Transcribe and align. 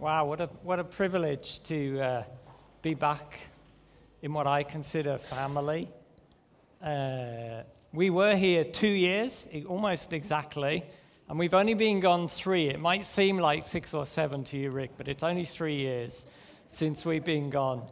Wow, 0.00 0.24
what 0.24 0.40
a, 0.40 0.46
what 0.62 0.78
a 0.78 0.84
privilege 0.84 1.62
to 1.64 2.00
uh, 2.00 2.22
be 2.80 2.94
back 2.94 3.38
in 4.22 4.32
what 4.32 4.46
I 4.46 4.62
consider 4.62 5.18
family. 5.18 5.90
Uh, 6.82 7.64
we 7.92 8.08
were 8.08 8.34
here 8.34 8.64
two 8.64 8.88
years, 8.88 9.46
almost 9.68 10.14
exactly, 10.14 10.84
and 11.28 11.38
we've 11.38 11.52
only 11.52 11.74
been 11.74 12.00
gone 12.00 12.28
three. 12.28 12.70
It 12.70 12.80
might 12.80 13.04
seem 13.04 13.36
like 13.36 13.66
six 13.66 13.92
or 13.92 14.06
seven 14.06 14.42
to 14.44 14.56
you, 14.56 14.70
Rick, 14.70 14.92
but 14.96 15.06
it's 15.06 15.22
only 15.22 15.44
three 15.44 15.76
years 15.76 16.24
since 16.66 17.04
we've 17.04 17.22
been 17.22 17.50
gone. 17.50 17.82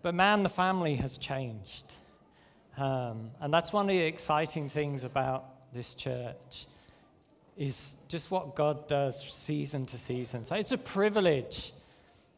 But 0.00 0.14
man, 0.14 0.44
the 0.44 0.48
family 0.48 0.94
has 0.94 1.18
changed. 1.18 1.96
Um, 2.78 3.30
and 3.42 3.52
that's 3.52 3.74
one 3.74 3.84
of 3.84 3.90
the 3.90 3.98
exciting 3.98 4.70
things 4.70 5.04
about 5.04 5.44
this 5.74 5.94
church 5.94 6.66
is 7.56 7.96
just 8.08 8.30
what 8.30 8.54
God 8.54 8.88
does 8.88 9.22
season 9.22 9.86
to 9.86 9.98
season. 9.98 10.44
So 10.44 10.56
it's 10.56 10.72
a 10.72 10.78
privilege 10.78 11.72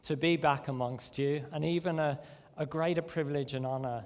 to 0.03 0.15
be 0.15 0.37
back 0.37 0.67
amongst 0.67 1.17
you, 1.17 1.43
and 1.51 1.65
even 1.65 1.99
a, 1.99 2.19
a 2.57 2.65
greater 2.65 3.01
privilege 3.01 3.53
and 3.53 3.65
honor 3.65 4.05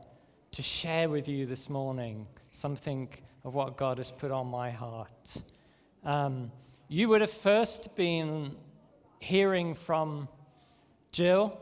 to 0.51 0.61
share 0.61 1.09
with 1.09 1.27
you 1.27 1.45
this 1.45 1.69
morning 1.69 2.25
something 2.51 3.09
of 3.43 3.53
what 3.53 3.77
God 3.77 3.97
has 3.97 4.11
put 4.11 4.31
on 4.31 4.47
my 4.47 4.71
heart. 4.71 5.43
Um, 6.03 6.51
you 6.87 7.09
would 7.09 7.21
have 7.21 7.31
first 7.31 7.95
been 7.95 8.55
hearing 9.19 9.75
from 9.75 10.27
Jill. 11.11 11.59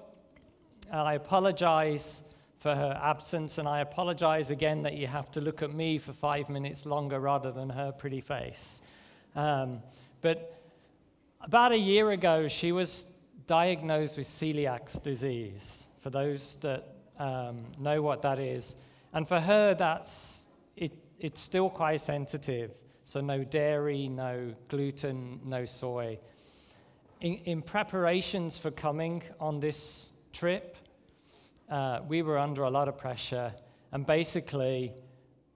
I 0.91 1.15
apologize 1.15 2.23
for 2.59 2.73
her 2.73 2.99
absence, 3.03 3.57
and 3.57 3.67
I 3.67 3.81
apologize 3.81 4.51
again 4.51 4.83
that 4.83 4.93
you 4.93 5.07
have 5.07 5.31
to 5.31 5.41
look 5.41 5.61
at 5.61 5.73
me 5.73 5.97
for 5.97 6.13
five 6.13 6.49
minutes 6.49 6.85
longer 6.85 7.19
rather 7.19 7.51
than 7.51 7.69
her 7.69 7.91
pretty 7.91 8.21
face. 8.21 8.81
Um, 9.37 9.83
but 10.21 10.59
about 11.41 11.71
a 11.71 11.77
year 11.77 12.09
ago, 12.09 12.47
she 12.47 12.71
was 12.71 13.05
diagnosed 13.45 14.17
with 14.17 14.25
celiac 14.27 15.01
disease, 15.03 15.85
for 16.01 16.09
those 16.09 16.57
that 16.61 16.95
um, 17.19 17.67
know 17.77 18.01
what 18.01 18.23
that 18.23 18.39
is. 18.39 18.75
And 19.13 19.27
for 19.27 19.39
her, 19.39 19.75
that's, 19.75 20.49
it, 20.75 20.91
it's 21.19 21.39
still 21.39 21.69
quite 21.69 22.01
sensitive. 22.01 22.71
So, 23.05 23.21
no 23.21 23.43
dairy, 23.43 24.09
no 24.09 24.53
gluten, 24.69 25.39
no 25.45 25.65
soy. 25.65 26.19
In, 27.21 27.35
in 27.45 27.61
preparations 27.61 28.57
for 28.57 28.71
coming 28.71 29.21
on 29.39 29.59
this 29.59 30.09
trip, 30.33 30.77
uh, 31.69 31.99
we 32.07 32.23
were 32.23 32.39
under 32.39 32.63
a 32.63 32.69
lot 32.69 32.87
of 32.87 32.97
pressure. 32.97 33.53
And 33.91 34.05
basically, 34.05 34.93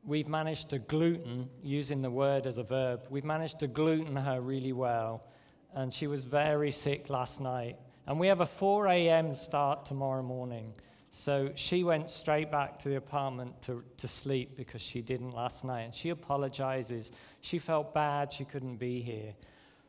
we've 0.06 0.28
managed 0.28 0.70
to 0.70 0.80
gluten, 0.80 1.50
using 1.64 2.02
the 2.02 2.10
word 2.10 2.48
as 2.48 2.58
a 2.58 2.64
verb, 2.64 3.02
we've 3.10 3.24
managed 3.24 3.60
to 3.60 3.68
gluten 3.68 4.16
her 4.16 4.42
really 4.42 4.74
well. 4.74 5.26
And 5.74 5.94
she 5.94 6.08
was 6.08 6.26
very 6.26 6.72
sick 6.72 7.10
last 7.10 7.40
night. 7.40 7.78
And 8.08 8.20
we 8.20 8.28
have 8.28 8.42
a 8.42 8.46
4 8.46 8.88
a.m. 8.88 9.34
start 9.34 9.86
tomorrow 9.86 10.24
morning. 10.24 10.74
So 11.12 11.52
she 11.56 11.84
went 11.84 12.10
straight 12.10 12.52
back 12.52 12.80
to 12.80 12.90
the 12.90 12.96
apartment 12.96 13.62
to, 13.64 13.84
to 13.98 14.08
sleep 14.08 14.58
because 14.58 14.82
she 14.82 15.02
didn't 15.02 15.32
last 15.32 15.64
night. 15.64 15.82
And 15.82 15.94
she 15.94 16.10
apologizes. 16.10 17.12
She 17.42 17.60
felt 17.60 17.94
bad 17.94 18.32
she 18.32 18.46
couldn't 18.46 18.78
be 18.78 19.02
here. 19.02 19.34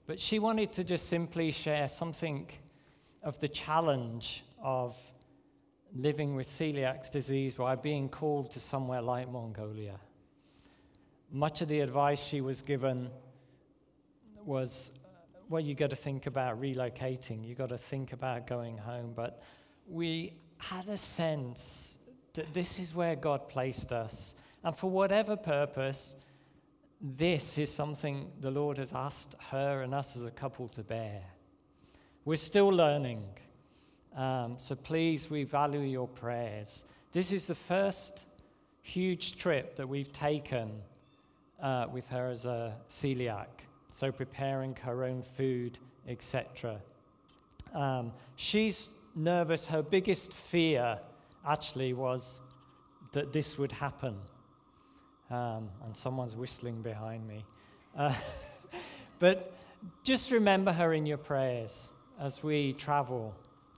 But 0.07 0.21
she 0.21 0.39
wanted 0.39 0.73
to 0.73 0.85
just 0.85 1.09
simply 1.09 1.53
share 1.53 1.89
something 1.89 2.49
of 3.23 3.39
the 3.41 3.49
challenge 3.49 4.45
of 4.63 4.97
living 5.95 6.35
with 6.35 6.49
celiac 6.49 7.11
disease 7.11 7.59
while 7.59 7.77
being 7.77 8.09
called 8.09 8.51
to 8.53 8.61
somewhere 8.61 9.03
like 9.03 9.31
Mongolia. 9.31 9.99
Much 11.31 11.61
of 11.61 11.69
the 11.69 11.81
advice 11.81 12.23
she 12.23 12.41
was 12.41 12.63
given 12.63 13.11
was 14.45 14.93
well, 15.53 15.61
you 15.61 15.75
got 15.75 15.91
to 15.91 15.97
think 15.97 16.27
about 16.27 16.59
relocating, 16.59 17.47
you 17.47 17.55
got 17.55 17.69
to 17.69 17.77
think 17.77 18.15
about 18.15 18.47
going 18.47 18.79
home. 18.79 19.13
But 19.15 19.43
we 19.87 20.33
had 20.57 20.89
a 20.89 20.97
sense 20.97 21.99
that 22.33 22.55
this 22.55 22.79
is 22.79 22.95
where 22.95 23.15
God 23.15 23.51
placed 23.51 23.93
us. 23.93 24.35
And 24.65 24.75
for 24.75 24.89
whatever 24.89 25.37
purpose, 25.37 26.17
this 27.03 27.59
is 27.59 27.71
something 27.71 28.31
the 28.41 28.51
Lord 28.51 28.79
has 28.79 28.95
asked 28.95 29.35
her 29.51 29.83
and 29.83 29.95
us 29.95 30.17
as 30.17 30.25
a 30.25 30.31
couple 30.31 30.69
to 30.69 30.83
bear. 30.83 31.21
We're 32.25 32.37
still 32.37 32.69
learning. 32.69 33.25
Um, 34.17 34.57
so 34.59 34.75
please, 34.75 35.31
we 35.31 35.45
value 35.45 35.81
your 35.81 36.09
prayers. 36.09 36.85
This 37.13 37.33
is 37.33 37.47
the 37.47 37.55
first 37.55 38.27
huge 38.83 39.37
trip 39.37 39.77
that 39.77 39.89
we've 39.89 40.13
taken 40.13 40.71
uh, 41.61 41.87
with 41.91 42.09
her 42.09 42.29
as 42.29 42.45
a 42.45 42.75
celiac. 42.89 43.47
So 43.91 44.11
preparing 44.11 44.75
her 44.77 45.05
own 45.05 45.23
food, 45.23 45.79
etc. 46.09 46.81
Um, 47.75 48.13
she's 48.37 48.91
nervous. 49.15 49.67
Her 49.67 49.83
biggest 49.83 50.33
fear 50.33 50.99
actually 51.47 51.93
was 51.93 52.41
that 53.13 53.33
this 53.33 53.59
would 53.59 53.73
happen. 53.73 54.17
Um, 55.31 55.71
and 55.85 55.97
someone's 55.97 56.37
whistling 56.37 56.83
behind 56.83 57.27
me. 57.27 57.45
Uh, 57.97 58.15
but 59.19 59.55
just 60.05 60.31
remember 60.31 60.73
her 60.73 60.93
in 60.93 61.07
your 61.07 61.19
prayers 61.19 61.91
as 62.21 62.43
we 62.43 62.75
travel. 62.75 63.35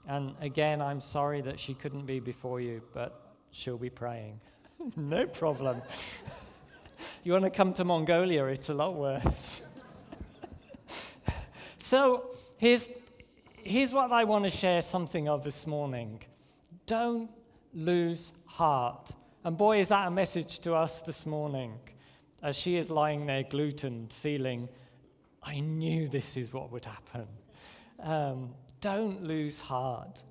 And 0.07 0.35
again, 0.41 0.81
I'm 0.81 1.01
sorry 1.01 1.41
that 1.41 1.59
she 1.59 1.73
couldn't 1.73 2.05
be 2.05 2.19
before 2.19 2.61
you, 2.61 2.81
but 2.93 3.33
she'll 3.51 3.77
be 3.77 3.89
praying. 3.89 4.39
no 4.95 5.25
problem. 5.25 5.81
you 7.23 7.31
want 7.31 7.43
to 7.43 7.49
come 7.49 7.73
to 7.73 7.83
Mongolia, 7.83 8.45
it's 8.45 8.69
a 8.69 8.73
lot 8.73 8.95
worse. 8.95 9.63
so 11.77 12.29
here's, 12.57 12.91
here's 13.55 13.93
what 13.93 14.11
I 14.11 14.23
want 14.23 14.43
to 14.43 14.51
share 14.51 14.81
something 14.81 15.27
of 15.27 15.43
this 15.43 15.65
morning. 15.65 16.21
Don't 16.85 17.31
lose 17.73 18.31
heart. 18.45 19.11
And 19.43 19.57
boy, 19.57 19.79
is 19.79 19.89
that 19.89 20.07
a 20.07 20.11
message 20.11 20.59
to 20.59 20.75
us 20.75 21.01
this 21.01 21.25
morning 21.25 21.79
as 22.45 22.55
she 22.55 22.77
is 22.77 22.91
lying 22.91 23.25
there 23.25 23.41
glutened, 23.41 24.13
feeling, 24.13 24.69
I 25.41 25.59
knew 25.59 26.07
this 26.07 26.37
is 26.37 26.53
what 26.53 26.71
would 26.71 26.85
happen. 26.85 27.27
Um, 27.99 28.53
don't 28.81 29.23
lose 29.23 29.61
heart. 29.61 30.23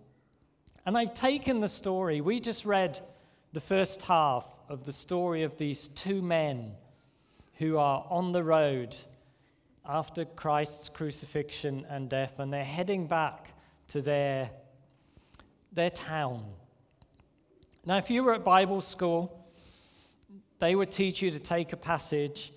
And 0.87 0.97
I've 0.99 1.15
taken 1.15 1.61
the 1.61 1.69
story, 1.69 2.21
we 2.21 2.41
just 2.41 2.65
read 2.65 3.01
the 3.53 3.61
first 3.61 4.03
half 4.03 4.47
of 4.69 4.85
the 4.85 4.93
story 4.93 5.43
of 5.43 5.57
these 5.57 5.89
two 5.89 6.21
men 6.21 6.73
who 7.55 7.79
are 7.79 8.05
on 8.11 8.33
the 8.33 8.43
road 8.43 8.95
after 9.87 10.25
Christ's 10.25 10.89
crucifixion 10.89 11.87
and 11.89 12.09
death, 12.09 12.39
and 12.39 12.53
they're 12.53 12.65
heading 12.65 13.07
back 13.07 13.55
to 13.89 14.03
their, 14.03 14.51
their 15.73 15.91
town. 15.91 16.45
Now, 17.87 17.99
if 17.99 18.11
you 18.11 18.25
were 18.25 18.35
at 18.35 18.45
Bible 18.45 18.81
school, 18.81 19.47
they 20.59 20.75
would 20.75 20.91
teach 20.91 21.21
you 21.21 21.31
to 21.31 21.39
take 21.39 21.73
a 21.73 21.77
passage 21.77 22.53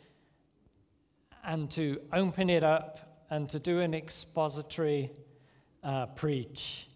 and 1.43 1.69
to 1.71 2.01
open 2.13 2.49
it 2.49 2.63
up 2.63 3.25
and 3.29 3.49
to 3.49 3.59
do 3.59 3.81
an 3.81 3.93
expository 3.93 5.11
uh, 5.87 6.05
preach. 6.07 6.87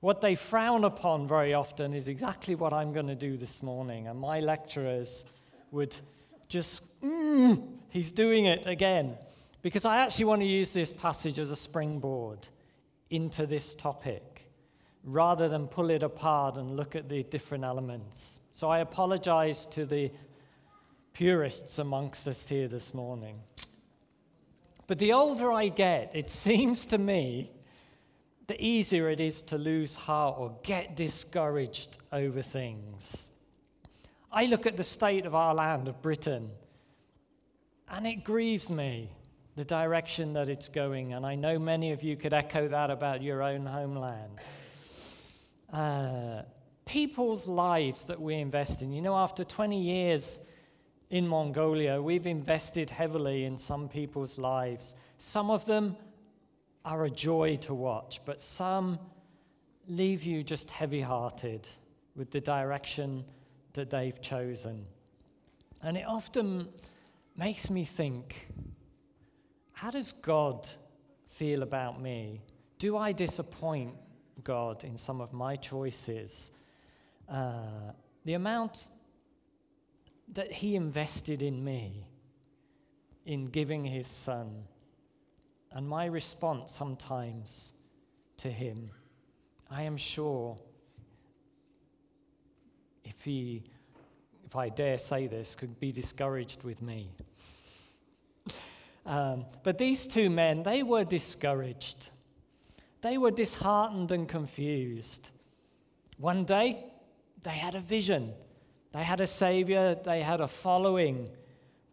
What 0.00 0.20
they 0.20 0.34
frown 0.34 0.84
upon 0.84 1.28
very 1.28 1.54
often 1.54 1.94
is 1.94 2.08
exactly 2.08 2.56
what 2.56 2.72
I'm 2.72 2.92
going 2.92 3.06
to 3.06 3.14
do 3.14 3.36
this 3.36 3.62
morning. 3.62 4.08
And 4.08 4.18
my 4.18 4.40
lecturers 4.40 5.24
would 5.70 5.94
just, 6.48 7.00
mm, 7.02 7.62
he's 7.90 8.10
doing 8.10 8.46
it 8.46 8.66
again. 8.66 9.16
Because 9.60 9.84
I 9.84 9.98
actually 9.98 10.24
want 10.24 10.40
to 10.40 10.48
use 10.48 10.72
this 10.72 10.92
passage 10.92 11.38
as 11.38 11.52
a 11.52 11.56
springboard 11.56 12.48
into 13.10 13.46
this 13.46 13.76
topic 13.76 14.48
rather 15.04 15.48
than 15.48 15.68
pull 15.68 15.90
it 15.90 16.02
apart 16.02 16.56
and 16.56 16.76
look 16.76 16.96
at 16.96 17.08
the 17.08 17.22
different 17.24 17.64
elements. 17.64 18.40
So 18.52 18.70
I 18.70 18.78
apologize 18.78 19.66
to 19.66 19.84
the 19.84 20.10
purists 21.12 21.78
amongst 21.78 22.26
us 22.26 22.48
here 22.48 22.66
this 22.66 22.94
morning. 22.94 23.40
But 24.86 24.98
the 24.98 25.12
older 25.12 25.52
I 25.52 25.68
get, 25.68 26.10
it 26.14 26.30
seems 26.46 26.86
to 26.86 26.98
me 26.98 27.50
the 28.46 28.62
easier 28.62 29.08
it 29.08 29.20
is 29.20 29.42
to 29.42 29.58
lose 29.58 29.94
heart 29.94 30.36
or 30.38 30.56
get 30.62 30.96
discouraged 30.96 31.98
over 32.12 32.42
things. 32.42 33.30
I 34.30 34.46
look 34.46 34.66
at 34.66 34.76
the 34.76 34.84
state 34.84 35.26
of 35.26 35.34
our 35.34 35.54
land, 35.54 35.88
of 35.88 36.00
Britain, 36.02 36.50
and 37.88 38.06
it 38.06 38.24
grieves 38.24 38.70
me 38.70 39.10
the 39.56 39.64
direction 39.64 40.32
that 40.32 40.48
it's 40.48 40.68
going. 40.68 41.12
And 41.12 41.26
I 41.26 41.34
know 41.34 41.58
many 41.58 41.92
of 41.92 42.02
you 42.02 42.16
could 42.16 42.32
echo 42.32 42.68
that 42.68 42.90
about 42.90 43.22
your 43.22 43.42
own 43.42 43.66
homeland. 43.66 44.38
Uh, 45.72 46.42
people's 46.86 47.46
lives 47.46 48.06
that 48.06 48.20
we 48.20 48.34
invest 48.34 48.82
in. 48.82 48.92
You 48.92 49.02
know, 49.02 49.16
after 49.16 49.44
20 49.44 49.80
years 49.80 50.40
in 51.10 51.28
Mongolia, 51.28 52.00
we've 52.00 52.26
invested 52.26 52.90
heavily 52.90 53.44
in 53.44 53.58
some 53.58 53.88
people's 53.88 54.38
lives. 54.38 54.94
Some 55.18 55.50
of 55.50 55.66
them 55.66 55.96
are 56.84 57.04
a 57.04 57.10
joy 57.10 57.56
to 57.62 57.74
watch, 57.74 58.20
but 58.24 58.40
some 58.40 58.98
leave 59.88 60.22
you 60.24 60.42
just 60.42 60.70
heavy 60.70 61.00
hearted 61.00 61.68
with 62.16 62.30
the 62.30 62.40
direction 62.40 63.24
that 63.72 63.90
they've 63.90 64.20
chosen. 64.20 64.86
And 65.82 65.96
it 65.96 66.06
often 66.06 66.68
makes 67.36 67.70
me 67.70 67.84
think 67.84 68.48
how 69.72 69.90
does 69.90 70.12
God 70.12 70.68
feel 71.26 71.64
about 71.64 72.00
me? 72.00 72.40
Do 72.78 72.96
I 72.96 73.10
disappoint 73.10 73.94
God 74.44 74.84
in 74.84 74.96
some 74.96 75.20
of 75.20 75.32
my 75.32 75.56
choices? 75.56 76.52
Uh, 77.28 77.90
the 78.24 78.34
amount 78.34 78.90
that 80.34 80.52
He 80.52 80.76
invested 80.76 81.42
in 81.42 81.64
me 81.64 82.06
in 83.26 83.46
giving 83.46 83.84
His 83.84 84.06
Son, 84.06 84.64
and 85.74 85.88
my 85.88 86.06
response 86.06 86.72
sometimes 86.72 87.72
to 88.38 88.50
Him, 88.50 88.90
I 89.70 89.82
am 89.82 89.96
sure 89.96 90.58
if 93.04 93.20
He, 93.22 93.62
if 94.44 94.56
I 94.56 94.68
dare 94.68 94.98
say 94.98 95.26
this, 95.26 95.54
could 95.54 95.78
be 95.80 95.92
discouraged 95.92 96.62
with 96.62 96.82
me. 96.82 97.10
Um, 99.04 99.46
but 99.64 99.78
these 99.78 100.06
two 100.06 100.30
men, 100.30 100.62
they 100.62 100.84
were 100.84 101.02
discouraged. 101.02 102.10
They 103.00 103.18
were 103.18 103.32
disheartened 103.32 104.12
and 104.12 104.28
confused. 104.28 105.32
One 106.18 106.44
day, 106.44 106.86
they 107.42 107.50
had 107.50 107.74
a 107.74 107.80
vision. 107.80 108.32
They 108.92 109.02
had 109.02 109.20
a 109.20 109.26
savior, 109.26 109.96
they 109.96 110.22
had 110.22 110.40
a 110.40 110.46
following. 110.46 111.30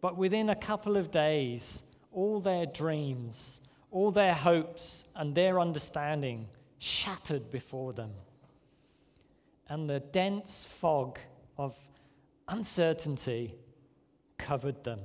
But 0.00 0.16
within 0.16 0.50
a 0.50 0.54
couple 0.54 0.96
of 0.96 1.10
days, 1.10 1.82
all 2.12 2.40
their 2.40 2.66
dreams, 2.66 3.60
all 3.90 4.10
their 4.10 4.34
hopes, 4.34 5.06
and 5.16 5.34
their 5.34 5.58
understanding 5.58 6.48
shattered 6.78 7.50
before 7.50 7.92
them. 7.92 8.10
And 9.68 9.88
the 9.88 10.00
dense 10.00 10.64
fog 10.64 11.18
of 11.58 11.76
uncertainty 12.48 13.54
covered 14.38 14.82
them. 14.84 15.00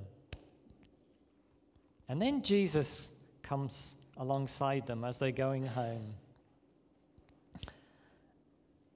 And 2.08 2.22
then 2.22 2.44
Jesus 2.44 3.12
comes 3.42 3.96
alongside 4.18 4.86
them 4.88 5.04
as 5.04 5.20
they're 5.20 5.32
going 5.32 5.66
home. 5.66 6.14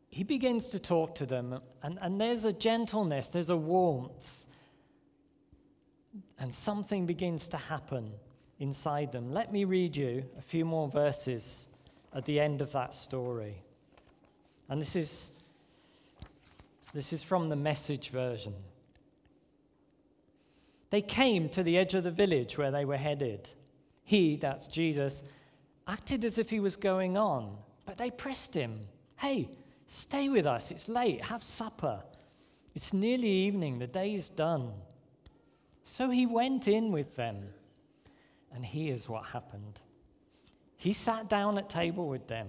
He 0.10 0.24
begins 0.24 0.68
to 0.68 0.80
talk 0.80 1.16
to 1.16 1.26
them, 1.26 1.60
and, 1.84 2.00
and 2.02 2.20
there's 2.20 2.46
a 2.46 2.54
gentleness, 2.54 3.30
there's 3.30 3.50
a 3.50 3.58
warmth, 3.58 4.48
and 6.40 6.54
something 6.54 7.06
begins 7.06 7.48
to 7.50 7.58
happen 7.58 8.12
inside 8.60 9.12
them. 9.12 9.32
Let 9.32 9.52
me 9.52 9.64
read 9.64 9.96
you 9.96 10.26
a 10.38 10.42
few 10.42 10.66
more 10.66 10.88
verses 10.88 11.68
at 12.14 12.26
the 12.26 12.40
end 12.40 12.62
of 12.62 12.72
that 12.74 12.94
story. 12.94 13.56
And 14.68 14.80
this 14.80 14.96
is, 14.96 15.32
this 16.94 17.14
is 17.14 17.24
from 17.24 17.50
the 17.50 17.56
message 17.56 18.10
version. 18.10 18.54
They 20.90 21.02
came 21.02 21.50
to 21.50 21.64
the 21.64 21.78
edge 21.78 21.94
of 21.94 22.04
the 22.04 22.12
village 22.12 22.58
where 22.58 22.72
they 22.72 22.86
were 22.86 22.98
headed. 22.98 23.50
He, 24.04 24.36
that's 24.36 24.68
Jesus, 24.68 25.24
acted 25.88 26.26
as 26.26 26.40
if 26.40 26.50
he 26.50 26.60
was 26.60 26.76
going 26.76 27.16
on, 27.16 27.58
but 27.86 27.98
they 27.98 28.12
pressed 28.12 28.56
him. 28.56 28.88
Hey, 29.18 29.50
stay 29.88 30.30
with 30.30 30.46
us. 30.46 30.72
It's 30.72 30.90
late. 30.90 31.22
Have 31.22 31.44
supper. 31.44 32.02
It's 32.76 32.94
nearly 32.94 33.30
evening. 33.30 33.80
The 33.80 33.88
day's 33.88 34.30
done. 34.30 34.72
So 35.84 36.10
he 36.10 36.26
went 36.26 36.68
in 36.68 36.92
with 36.92 37.16
them. 37.16 37.50
And 38.54 38.66
here's 38.66 39.08
what 39.08 39.26
happened 39.26 39.80
he 40.76 40.94
sat 40.94 41.28
down 41.28 41.58
at 41.58 41.70
table 41.70 42.08
with 42.08 42.28
them. 42.28 42.48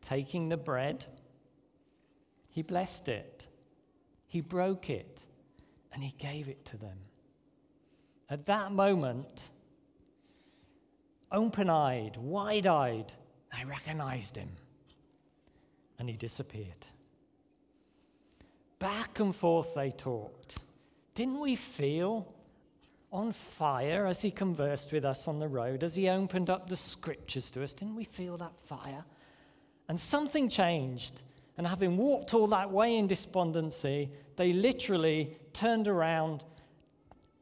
Taking 0.00 0.48
the 0.48 0.56
bread, 0.56 1.04
he 2.52 2.62
blessed 2.62 3.08
it, 3.08 3.48
he 4.28 4.40
broke 4.40 4.88
it 4.88 5.26
and 5.92 6.04
he 6.04 6.14
gave 6.18 6.48
it 6.48 6.64
to 6.66 6.76
them. 6.76 6.98
At 8.30 8.46
that 8.46 8.70
moment, 8.70 9.48
open 11.32 11.68
eyed, 11.68 12.16
wide 12.16 12.68
eyed, 12.68 13.12
they 13.56 13.64
recognized 13.64 14.36
him 14.36 14.50
and 15.98 16.08
he 16.08 16.16
disappeared. 16.16 16.86
Back 18.78 19.18
and 19.18 19.34
forth 19.34 19.74
they 19.74 19.90
talked. 19.90 20.58
Didn't 21.14 21.40
we 21.40 21.56
feel 21.56 22.32
on 23.10 23.32
fire 23.32 24.06
as 24.06 24.20
he 24.20 24.30
conversed 24.30 24.92
with 24.92 25.04
us 25.04 25.28
on 25.28 25.38
the 25.38 25.48
road, 25.48 25.82
as 25.82 25.94
he 25.94 26.08
opened 26.08 26.50
up 26.50 26.68
the 26.68 26.76
scriptures 26.76 27.50
to 27.50 27.62
us? 27.62 27.72
Didn't 27.72 27.96
we 27.96 28.04
feel 28.04 28.36
that 28.36 28.58
fire? 28.60 29.04
And 29.88 29.98
something 29.98 30.48
changed. 30.48 31.22
And 31.56 31.66
having 31.66 31.96
walked 31.96 32.34
all 32.34 32.46
that 32.48 32.70
way 32.70 32.96
in 32.96 33.06
despondency, 33.06 34.10
they 34.36 34.52
literally 34.52 35.36
turned 35.52 35.88
around 35.88 36.44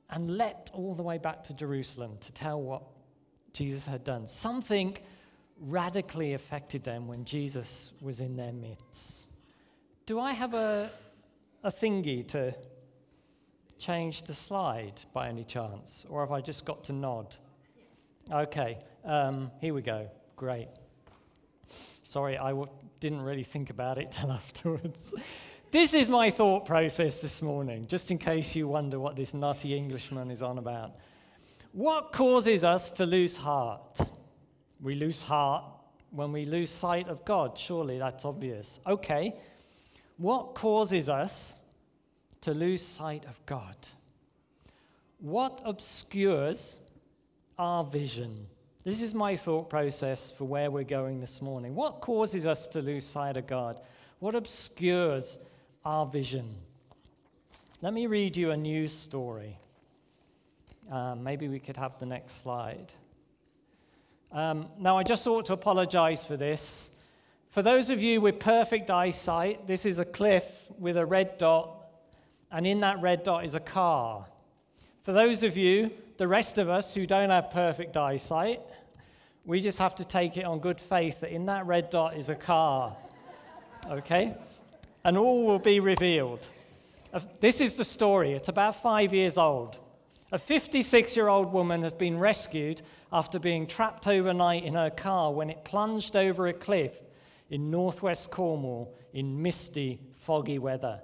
and 0.09 0.39
leapt 0.39 0.71
all 0.73 0.95
the 0.95 1.03
way 1.03 1.19
back 1.19 1.43
to 1.45 1.55
Jerusalem 1.55 2.17
to 2.21 2.33
tell 2.33 2.61
what 2.61 2.83
Jesus 3.53 3.85
had 3.87 4.05
done. 4.05 4.27
Something 4.27 4.97
radically 5.61 6.35
affected 6.35 6.85
them 6.85 7.09
when 7.09 7.25
Jesus 7.25 7.93
was 8.01 8.21
in 8.21 8.37
their 8.37 8.53
midst. 8.53 9.27
Do 10.07 10.21
I 10.21 10.33
have 10.33 10.55
a, 10.55 10.91
a 11.63 11.71
thingy 11.71 12.27
to 12.29 12.55
change 13.79 14.23
the 14.25 14.35
slide 14.35 15.01
by 15.13 15.29
any 15.29 15.45
chance? 15.45 16.05
Or 16.09 16.21
have 16.21 16.33
I 16.33 16.41
just 16.41 16.65
got 16.65 16.85
to 16.85 16.93
nod? 16.93 17.35
Okay, 18.31 18.79
um, 19.05 19.51
here 19.61 19.75
we 19.75 19.83
go. 19.83 20.09
Great. 20.37 20.69
Sorry, 22.03 22.39
I 22.39 22.51
w- 22.51 22.69
didn't 23.01 23.23
really 23.23 23.43
think 23.43 23.71
about 23.71 23.99
it 23.99 24.11
till 24.13 24.33
afterwards. 24.33 25.15
This 25.71 25.95
is 25.95 26.09
my 26.09 26.31
thought 26.31 26.65
process 26.65 27.21
this 27.21 27.43
morning, 27.43 27.87
just 27.87 28.11
in 28.11 28.19
case 28.19 28.55
you 28.55 28.69
wonder 28.69 28.99
what 28.99 29.17
this 29.17 29.35
nutty 29.35 29.77
Englishman 29.77 30.31
is 30.31 30.43
on 30.43 30.59
about. 30.59 30.93
What 31.73 32.13
causes 32.13 32.65
us 32.65 32.91
to 32.93 33.05
lose 33.05 33.37
heart? 33.37 34.01
We 34.81 34.95
lose 34.95 35.23
heart 35.23 35.65
when 36.11 36.33
we 36.33 36.45
lose 36.45 36.71
sight 36.71 37.09
of 37.09 37.25
God. 37.25 37.59
Surely 37.59 37.99
that's 37.99 38.25
obvious. 38.25 38.81
Okay, 38.87 39.35
what 40.17 40.55
causes 40.55 41.09
us 41.09 41.61
to 42.47 42.55
lose 42.55 42.81
sight 42.81 43.25
of 43.27 43.45
God? 43.45 43.77
What 45.19 45.61
obscures 45.65 46.81
our 47.59 47.85
vision? 47.85 48.47
This 48.85 49.03
is 49.03 49.15
my 49.15 49.37
thought 49.37 49.69
process 49.69 50.31
for 50.31 50.45
where 50.45 50.71
we're 50.71 50.85
going 50.85 51.21
this 51.21 51.43
morning. 51.43 51.75
What 51.75 52.01
causes 52.01 52.47
us 52.47 52.67
to 52.69 52.81
lose 52.81 53.05
sight 53.05 53.37
of 53.37 53.47
God? 53.47 53.81
What 54.21 54.35
obscures 54.35 55.39
our 55.87 56.05
vision. 56.05 56.53
Let 57.81 57.93
me 57.93 58.09
read 58.09 58.37
you 58.37 58.51
a 58.51 58.57
news 58.57 58.93
story. 58.93 59.57
Um, 60.91 61.23
maybe 61.23 61.47
we 61.47 61.61
could 61.61 61.77
have 61.77 61.99
the 62.01 62.07
next 62.07 62.43
slide. 62.43 62.93
Um, 64.33 64.69
now, 64.79 64.99
I 64.99 65.05
just 65.05 65.27
ought 65.29 65.47
to 65.47 65.53
apologize 65.53 66.25
for 66.25 66.37
this. 66.37 66.91
For 67.51 67.63
those 67.63 67.91
of 67.91 68.03
you 68.03 68.21
with 68.21 68.41
perfect 68.41 68.91
eyesight, 68.91 69.69
this 69.69 69.87
is 69.87 70.01
a 70.01 70.05
cliff 70.05 70.45
with 70.77 70.97
a 70.97 71.07
red 71.07 71.39
dot, 71.39 71.76
and 72.51 72.67
in 72.67 72.81
that 72.81 73.01
red 73.01 73.23
dot 73.23 73.45
is 73.45 73.55
a 73.55 73.61
car. 73.61 74.27
For 75.03 75.13
those 75.13 75.43
of 75.43 75.57
you, 75.57 75.91
the 76.17 76.29
rest 76.29 76.59
of 76.59 76.69
us 76.69 76.95
who 76.95 77.07
don't 77.07 77.31
have 77.31 77.51
perfect 77.51 77.97
eyesight, 77.97 78.61
we 79.45 79.61
just 79.61 79.79
have 79.79 79.95
to 79.97 80.05
take 80.05 80.37
it 80.37 80.45
on 80.45 80.59
good 80.59 80.81
faith 80.81 81.21
that 81.21 81.31
in 81.31 81.47
that 81.47 81.67
red 81.67 81.91
dot 81.91 82.17
is 82.17 82.29
a 82.29 82.35
car. 82.35 82.97
Okay? 83.89 84.35
and 85.07 85.17
all 85.17 85.47
will 85.47 85.61
be 85.61 85.79
revealed. 85.79 86.45
This 87.39 87.61
is 87.61 87.75
the 87.75 87.85
story. 87.85 88.33
It's 88.33 88.49
about 88.49 88.83
five 88.83 89.15
years 89.15 89.39
old. 89.39 89.79
A 90.33 90.39
56 90.39 91.15
year 91.15 91.29
old 91.29 91.53
woman 91.53 91.83
has 91.83 91.93
been 91.93 92.19
rescued 92.19 92.83
after 93.13 93.39
being 93.39 93.69
trapped 93.69 94.09
overnight 94.09 94.65
in 94.65 94.75
her 94.75 94.91
car 94.91 95.33
when 95.33 95.49
it 95.49 95.65
plunged 95.65 96.17
over 96.17 96.49
a 96.49 96.53
cliff 96.53 96.93
in 97.51 97.71
northwest 97.71 98.33
Cornwall 98.33 98.93
in 99.13 99.41
misty, 99.41 100.01
foggy 100.17 100.59
weather. 100.59 101.01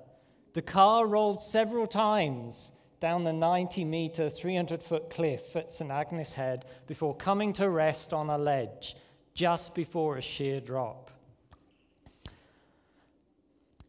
The 0.55 0.63
car 0.63 1.07
rolled 1.07 1.41
several 1.41 1.87
times 1.87 2.73
down 3.01 3.25
the 3.25 3.33
90 3.33 3.85
meter, 3.85 4.29
300 4.29 4.83
foot 4.83 5.11
cliff 5.11 5.57
at 5.57 5.73
St 5.73 5.91
Agnes 5.91 6.35
Head 6.35 6.67
before 6.87 7.17
coming 7.17 7.53
to 7.55 7.69
rest 7.69 8.13
on 8.13 8.31
a 8.31 8.39
ledge 8.39 8.97
just 9.35 9.75
before 9.75 10.19
a 10.19 10.23
sheer 10.23 10.61
drop. 10.61 11.11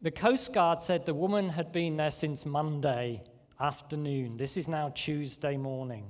The 0.02 0.10
Coast 0.10 0.52
Guard 0.52 0.80
said 0.80 1.06
the 1.06 1.14
woman 1.14 1.50
had 1.50 1.70
been 1.70 1.96
there 1.96 2.10
since 2.10 2.44
Monday 2.44 3.22
afternoon. 3.60 4.36
This 4.36 4.56
is 4.56 4.68
now 4.68 4.90
Tuesday 4.94 5.56
morning. 5.56 6.06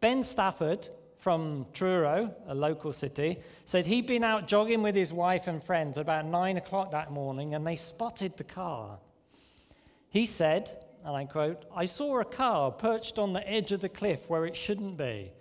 Ben 0.00 0.22
Stafford 0.22 0.88
from 1.18 1.66
Truro, 1.72 2.34
a 2.46 2.54
local 2.54 2.92
city, 2.92 3.38
said 3.64 3.86
he'd 3.86 4.06
been 4.06 4.22
out 4.22 4.46
jogging 4.46 4.82
with 4.82 4.94
his 4.94 5.12
wife 5.12 5.48
and 5.48 5.62
friends 5.62 5.98
about 5.98 6.24
nine 6.24 6.56
o'clock 6.56 6.92
that 6.92 7.10
morning 7.10 7.54
and 7.54 7.66
they 7.66 7.76
spotted 7.76 8.36
the 8.36 8.44
car. 8.44 8.98
He 10.08 10.26
said, 10.26 10.84
and 11.04 11.16
I 11.16 11.24
quote, 11.24 11.64
I 11.74 11.86
saw 11.86 12.20
a 12.20 12.24
car 12.24 12.70
perched 12.70 13.18
on 13.18 13.32
the 13.32 13.46
edge 13.48 13.72
of 13.72 13.80
the 13.80 13.88
cliff 13.88 14.30
where 14.30 14.46
it 14.46 14.56
shouldn't 14.56 14.96
be. 14.96 15.32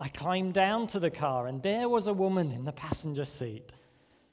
I 0.00 0.08
climbed 0.08 0.54
down 0.54 0.86
to 0.88 0.98
the 0.98 1.10
car 1.10 1.46
and 1.46 1.62
there 1.62 1.88
was 1.88 2.06
a 2.06 2.14
woman 2.14 2.50
in 2.50 2.64
the 2.64 2.72
passenger 2.72 3.26
seat. 3.26 3.72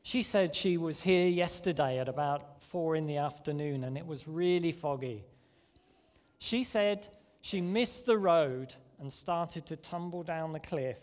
She 0.03 0.23
said 0.23 0.55
she 0.55 0.77
was 0.77 1.01
here 1.01 1.27
yesterday 1.27 1.99
at 1.99 2.07
about 2.07 2.61
four 2.61 2.95
in 2.95 3.07
the 3.07 3.17
afternoon 3.17 3.83
and 3.83 3.97
it 3.97 4.07
was 4.07 4.25
really 4.25 4.71
foggy. 4.71 5.25
She 6.39 6.63
said 6.63 7.09
she 7.41 7.59
missed 7.59 8.05
the 8.05 8.17
road 8.17 8.75
and 8.99 9.11
started 9.11 9.65
to 9.67 9.75
tumble 9.75 10.23
down 10.23 10.53
the 10.53 10.59
cliff 10.59 10.99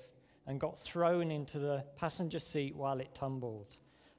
and 0.47 0.61
got 0.61 0.79
thrown 0.79 1.31
into 1.31 1.59
the 1.59 1.85
passenger 1.97 2.39
seat 2.39 2.75
while 2.75 3.01
it 3.01 3.15
tumbled. 3.15 3.77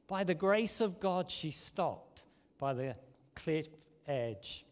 By 0.08 0.24
the 0.24 0.34
grace 0.34 0.82
of 0.82 1.00
God, 1.00 1.29
she 1.29 1.51
stopped 1.51 2.25
by 2.60 2.74
the 2.74 2.96
cliff 3.36 3.67
edge. 4.08 4.65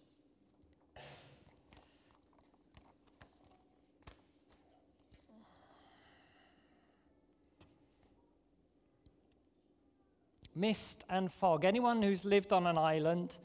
Mist 10.55 11.03
and 11.10 11.31
fog. 11.31 11.65
Anyone 11.65 12.03
who's 12.03 12.25
lived 12.25 12.53
on 12.53 12.67
an 12.67 12.77
island, 12.77 13.38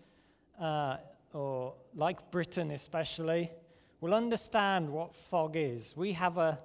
uh, 0.60 0.98
or 1.32 1.72
like 1.94 2.30
Britain 2.30 2.70
especially, 2.70 3.50
will 4.00 4.14
understand 4.14 4.90
what 4.90 5.14
fog 5.14 5.56
is. 5.56 5.96
We 5.96 6.12
have 6.12 6.38
a, 6.38 6.58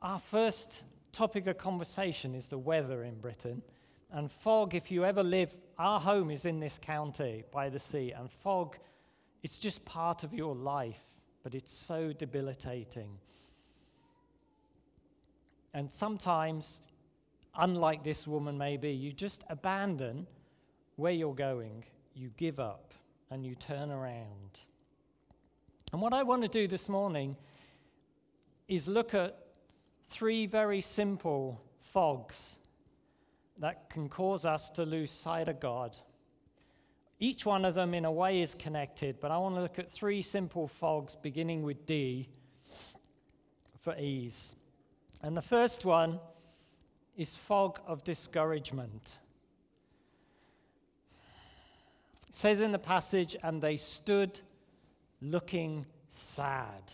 our 0.00 0.18
first 0.18 0.82
topic 1.12 1.46
of 1.46 1.58
conversation 1.58 2.34
is 2.34 2.48
the 2.48 2.58
weather 2.58 3.02
in 3.04 3.20
Britain. 3.20 3.62
And 4.10 4.30
fog, 4.30 4.74
if 4.74 4.90
you 4.90 5.04
ever 5.04 5.22
live, 5.22 5.56
our 5.78 5.98
home 5.98 6.30
is 6.30 6.44
in 6.44 6.60
this 6.60 6.78
county 6.78 7.44
by 7.50 7.70
the 7.70 7.78
sea, 7.78 8.12
and 8.12 8.30
fog, 8.30 8.76
it's 9.42 9.58
just 9.58 9.84
part 9.86 10.22
of 10.22 10.34
your 10.34 10.54
life, 10.54 11.02
but 11.42 11.54
it's 11.54 11.72
so 11.72 12.12
debilitating. 12.12 13.18
And 15.72 15.90
sometimes, 15.90 16.82
unlike 17.56 18.04
this 18.04 18.28
woman, 18.28 18.58
maybe, 18.58 18.90
you 18.90 19.12
just 19.12 19.44
abandon 19.48 20.26
where 20.96 21.12
you're 21.12 21.34
going, 21.34 21.84
you 22.14 22.30
give 22.36 22.60
up, 22.60 22.92
and 23.30 23.46
you 23.46 23.54
turn 23.54 23.90
around. 23.90 24.60
And 25.92 26.00
what 26.00 26.14
I 26.14 26.22
want 26.22 26.40
to 26.42 26.48
do 26.48 26.66
this 26.66 26.88
morning 26.88 27.36
is 28.66 28.88
look 28.88 29.12
at 29.12 29.36
three 30.08 30.46
very 30.46 30.80
simple 30.80 31.60
fogs 31.80 32.56
that 33.58 33.90
can 33.90 34.08
cause 34.08 34.46
us 34.46 34.70
to 34.70 34.84
lose 34.84 35.10
sight 35.10 35.48
of 35.48 35.60
God. 35.60 35.94
Each 37.20 37.44
one 37.44 37.66
of 37.66 37.74
them, 37.74 37.92
in 37.92 38.06
a 38.06 38.10
way, 38.10 38.40
is 38.40 38.54
connected, 38.54 39.20
but 39.20 39.30
I 39.30 39.36
want 39.36 39.54
to 39.54 39.60
look 39.60 39.78
at 39.78 39.90
three 39.90 40.22
simple 40.22 40.66
fogs, 40.66 41.14
beginning 41.14 41.62
with 41.62 41.84
D 41.84 42.28
for 43.78 43.94
ease. 43.98 44.56
And 45.22 45.36
the 45.36 45.42
first 45.42 45.84
one 45.84 46.18
is 47.16 47.36
fog 47.36 47.80
of 47.86 48.02
discouragement. 48.02 49.18
It 52.28 52.34
says 52.34 52.62
in 52.62 52.72
the 52.72 52.78
passage, 52.78 53.36
and 53.42 53.60
they 53.60 53.76
stood 53.76 54.40
looking 55.22 55.86
sad. 56.08 56.92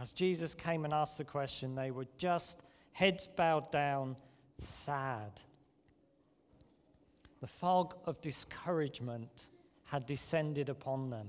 As 0.00 0.12
Jesus 0.12 0.54
came 0.54 0.84
and 0.84 0.92
asked 0.92 1.18
the 1.18 1.24
question, 1.24 1.74
they 1.74 1.90
were 1.90 2.06
just 2.18 2.60
heads 2.92 3.26
bowed 3.34 3.72
down, 3.72 4.16
sad. 4.58 5.40
The 7.40 7.46
fog 7.46 7.94
of 8.04 8.20
discouragement 8.20 9.48
had 9.84 10.06
descended 10.06 10.68
upon 10.68 11.10
them. 11.10 11.28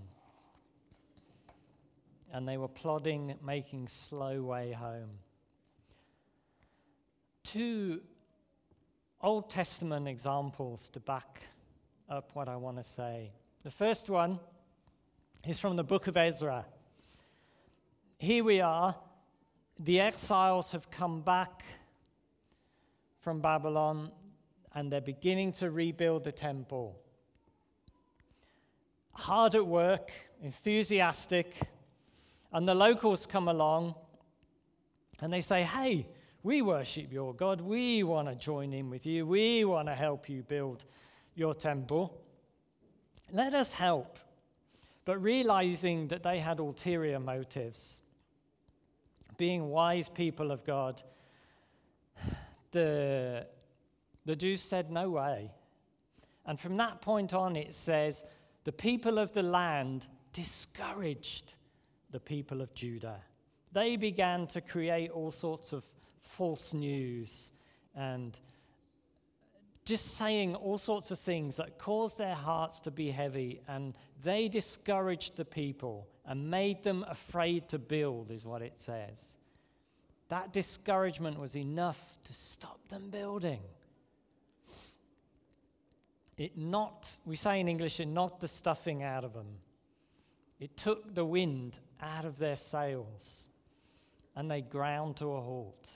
And 2.34 2.48
they 2.48 2.58
were 2.58 2.68
plodding, 2.68 3.36
making 3.44 3.88
slow 3.88 4.42
way 4.42 4.74
home. 4.74 5.20
Two 7.44 8.02
Old 9.22 9.50
Testament 9.50 10.08
examples 10.08 10.90
to 10.90 11.00
back 11.00 11.44
up 12.10 12.32
what 12.34 12.50
I 12.50 12.58
want 12.58 12.78
to 12.78 12.84
say. 12.84 13.32
The 13.64 13.72
first 13.72 14.10
one 14.10 14.40
is 15.48 15.60
from 15.60 15.78
the 15.78 15.84
book 15.84 16.08
of 16.08 16.18
Ezra. 16.18 16.66
Here 18.20 18.44
we 18.44 18.60
are. 18.60 18.96
The 19.80 20.02
exiles 20.02 20.74
have 20.74 20.92
come 20.92 21.22
back 21.22 21.64
from 23.22 23.40
Babylon 23.40 24.12
and 24.76 24.92
they're 24.92 25.00
beginning 25.00 25.54
to 25.54 25.72
rebuild 25.72 26.26
the 26.26 26.34
temple. 26.34 27.00
Hard 29.14 29.56
at 29.56 29.66
work, 29.66 30.12
enthusiastic, 30.42 31.56
and 32.52 32.68
the 32.68 32.76
locals 32.76 33.26
come 33.26 33.48
along 33.48 33.96
and 35.22 35.32
they 35.32 35.42
say, 35.42 35.64
Hey, 35.64 36.08
we 36.44 36.62
worship 36.62 37.12
your 37.12 37.34
God. 37.34 37.62
We 37.62 38.04
want 38.04 38.28
to 38.28 38.36
join 38.36 38.74
in 38.74 38.90
with 38.90 39.06
you. 39.06 39.26
We 39.26 39.64
want 39.64 39.88
to 39.88 39.96
help 39.96 40.28
you 40.28 40.44
build 40.44 40.84
your 41.36 41.54
temple. 41.54 42.22
Let 43.32 43.54
us 43.54 43.72
help. 43.72 44.20
But 45.08 45.24
realizing 45.24 46.10
that 46.10 46.22
they 46.22 46.40
had 46.40 46.60
ulterior 46.60 47.18
motives, 47.18 48.02
being 49.38 49.70
wise 49.70 50.10
people 50.10 50.52
of 50.52 50.66
God, 50.66 51.02
the, 52.72 53.48
the 54.26 54.36
Jews 54.36 54.62
said, 54.62 54.92
No 54.92 55.12
way. 55.12 55.54
And 56.46 56.60
from 56.60 56.76
that 56.76 57.00
point 57.00 57.34
on, 57.34 57.56
it 57.56 57.74
says, 57.74 58.26
the 58.66 58.74
people 58.74 59.18
of 59.18 59.32
the 59.32 59.44
land 59.44 60.08
discouraged 60.34 61.54
the 62.12 62.20
people 62.20 62.60
of 62.60 62.74
Judah. 62.74 63.22
They 63.72 63.96
began 63.96 64.46
to 64.48 64.60
create 64.60 65.12
all 65.12 65.32
sorts 65.32 65.72
of 65.72 65.86
false 66.20 66.74
news 66.74 67.54
and 67.96 68.38
just 69.88 70.18
saying 70.18 70.54
all 70.54 70.78
sorts 70.78 71.12
of 71.12 71.20
things 71.20 71.56
that 71.56 71.78
caused 71.78 72.18
their 72.18 72.36
hearts 72.36 72.82
to 72.82 72.92
be 72.92 73.10
heavy, 73.10 73.62
and 73.70 73.94
they 74.22 74.50
discouraged 74.50 75.38
the 75.38 75.46
people 75.46 76.10
and 76.26 76.52
made 76.52 76.84
them 76.84 77.06
afraid 77.08 77.70
to 77.70 77.80
build, 77.80 78.30
is 78.30 78.46
what 78.46 78.62
it 78.62 78.78
says. 78.78 79.38
That 80.28 80.52
discouragement 80.52 81.40
was 81.40 81.56
enough 81.56 82.18
to 82.26 82.34
stop 82.34 82.86
them 82.90 83.10
building. 83.10 83.62
It 86.38 86.58
knocked, 86.58 87.20
we 87.26 87.38
say 87.38 87.62
in 87.62 87.70
English, 87.70 88.02
it 88.02 88.08
knocked 88.10 88.42
the 88.42 88.50
stuffing 88.50 89.04
out 89.04 89.24
of 89.24 89.34
them. 89.34 89.60
It 90.60 90.76
took 90.76 91.16
the 91.16 91.24
wind 91.24 91.80
out 92.02 92.26
of 92.26 92.38
their 92.40 92.58
sails 92.58 93.48
and 94.36 94.52
they 94.52 94.60
ground 94.60 95.16
to 95.18 95.32
a 95.32 95.40
halt. 95.40 95.90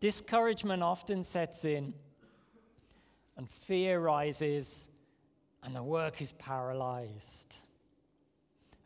Discouragement 0.00 0.82
often 0.82 1.22
sets 1.22 1.64
in 1.64 1.94
and 3.36 3.48
fear 3.48 4.00
rises 4.00 4.88
and 5.62 5.74
the 5.74 5.82
work 5.82 6.22
is 6.22 6.32
paralyzed. 6.32 7.56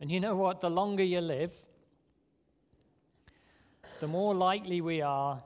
And 0.00 0.10
you 0.10 0.20
know 0.20 0.36
what? 0.36 0.60
The 0.60 0.70
longer 0.70 1.04
you 1.04 1.20
live, 1.20 1.54
the 4.00 4.08
more 4.08 4.34
likely 4.34 4.80
we 4.80 5.00
are, 5.00 5.40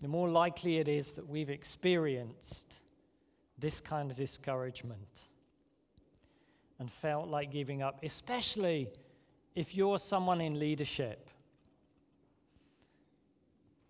the 0.00 0.08
more 0.08 0.28
likely 0.28 0.78
it 0.78 0.88
is 0.88 1.12
that 1.12 1.28
we've 1.28 1.48
experienced 1.48 2.80
this 3.58 3.80
kind 3.80 4.10
of 4.10 4.16
discouragement 4.16 5.28
and 6.80 6.90
felt 6.90 7.28
like 7.28 7.52
giving 7.52 7.80
up, 7.80 8.00
especially 8.02 8.90
if 9.54 9.74
you're 9.74 9.98
someone 9.98 10.40
in 10.40 10.58
leadership. 10.58 11.30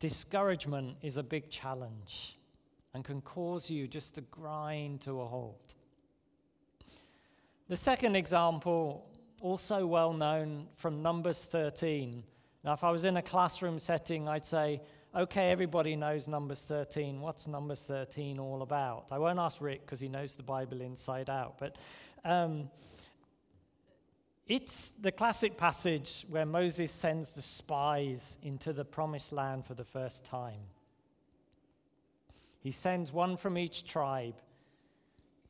Discouragement 0.02 0.96
is 1.00 1.16
a 1.16 1.22
big 1.22 1.48
challenge 1.48 2.36
and 2.92 3.04
can 3.04 3.20
cause 3.20 3.70
you 3.70 3.86
just 3.86 4.16
to 4.16 4.20
grind 4.20 5.00
to 5.02 5.20
a 5.20 5.26
halt. 5.28 5.76
The 7.68 7.76
second 7.76 8.16
example 8.16 9.08
also 9.40 9.86
well 9.86 10.12
known 10.12 10.66
from 10.74 11.02
Numbers 11.02 11.44
13. 11.44 12.24
Now, 12.64 12.72
if 12.72 12.82
I 12.82 12.90
was 12.90 13.04
in 13.04 13.16
a 13.16 13.22
classroom 13.22 13.78
setting, 13.78 14.28
I'd 14.28 14.44
say, 14.44 14.82
okay, 15.14 15.52
everybody 15.52 15.94
knows 15.94 16.26
Numbers 16.26 16.62
13. 16.62 17.20
What's 17.20 17.46
Numbers 17.46 17.82
13 17.82 18.40
all 18.40 18.62
about? 18.62 19.06
I 19.12 19.18
won't 19.18 19.38
ask 19.38 19.60
Rick 19.60 19.82
because 19.86 20.00
he 20.00 20.08
knows 20.08 20.34
the 20.34 20.42
Bible 20.42 20.80
inside 20.80 21.30
out, 21.30 21.58
but 21.60 21.76
um, 22.24 22.68
it's 24.46 24.92
the 24.92 25.12
classic 25.12 25.56
passage 25.56 26.26
where 26.28 26.46
Moses 26.46 26.90
sends 26.90 27.32
the 27.32 27.42
spies 27.42 28.38
into 28.42 28.72
the 28.72 28.84
promised 28.84 29.32
land 29.32 29.64
for 29.64 29.74
the 29.74 29.84
first 29.84 30.24
time. 30.24 30.60
He 32.60 32.70
sends 32.70 33.12
one 33.12 33.36
from 33.36 33.58
each 33.58 33.84
tribe, 33.84 34.34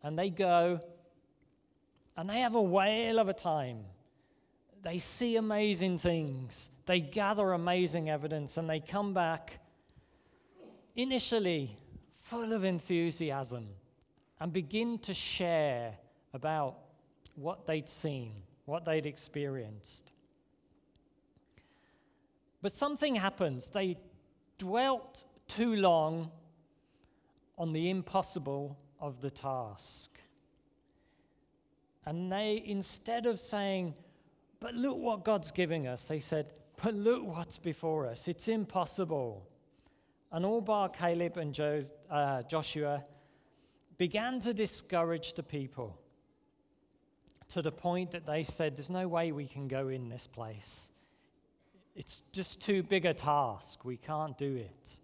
and 0.02 0.18
they 0.18 0.30
go 0.30 0.80
and 2.16 2.28
they 2.28 2.40
have 2.40 2.54
a 2.54 2.62
whale 2.62 3.18
of 3.18 3.28
a 3.28 3.34
time. 3.34 3.84
They 4.82 4.98
see 4.98 5.36
amazing 5.36 5.98
things, 5.98 6.70
they 6.86 7.00
gather 7.00 7.52
amazing 7.52 8.10
evidence, 8.10 8.56
and 8.56 8.68
they 8.68 8.80
come 8.80 9.14
back 9.14 9.60
initially 10.96 11.76
full 12.20 12.52
of 12.52 12.64
enthusiasm 12.64 13.68
and 14.40 14.52
begin 14.52 14.98
to 14.98 15.14
share 15.14 15.94
about 16.34 16.76
what 17.34 17.66
they'd 17.66 17.88
seen, 17.88 18.32
what 18.64 18.84
they'd 18.84 19.06
experienced. 19.06 20.12
But 22.60 22.72
something 22.72 23.16
happens. 23.16 23.68
They 23.68 23.98
dwelt 24.58 25.24
too 25.48 25.76
long 25.76 26.30
on 27.58 27.72
the 27.72 27.90
impossible 27.90 28.78
of 29.00 29.20
the 29.20 29.30
task. 29.30 30.10
And 32.06 32.30
they, 32.30 32.62
instead 32.64 33.26
of 33.26 33.38
saying, 33.38 33.94
But 34.60 34.74
look 34.74 34.98
what 34.98 35.24
God's 35.24 35.50
giving 35.50 35.86
us. 35.86 36.06
They 36.08 36.20
said, 36.20 36.52
But 36.82 36.94
look 36.94 37.24
what's 37.36 37.58
before 37.58 38.06
us. 38.06 38.28
It's 38.28 38.48
impossible. 38.48 39.48
And 40.30 40.46
all 40.46 40.60
bar 40.60 40.88
Caleb 40.88 41.36
and 41.36 41.58
uh, 42.10 42.42
Joshua 42.44 43.04
began 43.98 44.40
to 44.40 44.54
discourage 44.54 45.34
the 45.34 45.42
people 45.42 46.01
to 47.52 47.60
the 47.60 47.72
point 47.72 48.12
that 48.12 48.24
they 48.24 48.42
said, 48.42 48.76
There's 48.76 48.90
no 48.90 49.06
way 49.06 49.30
we 49.30 49.46
can 49.46 49.68
go 49.68 49.88
in 49.88 50.08
this 50.08 50.26
place. 50.26 50.90
It's 51.94 52.22
just 52.32 52.60
too 52.60 52.82
big 52.82 53.04
a 53.04 53.12
task. 53.12 53.84
We 53.84 53.98
can't 53.98 54.36
do 54.38 54.56
it. 54.56 55.00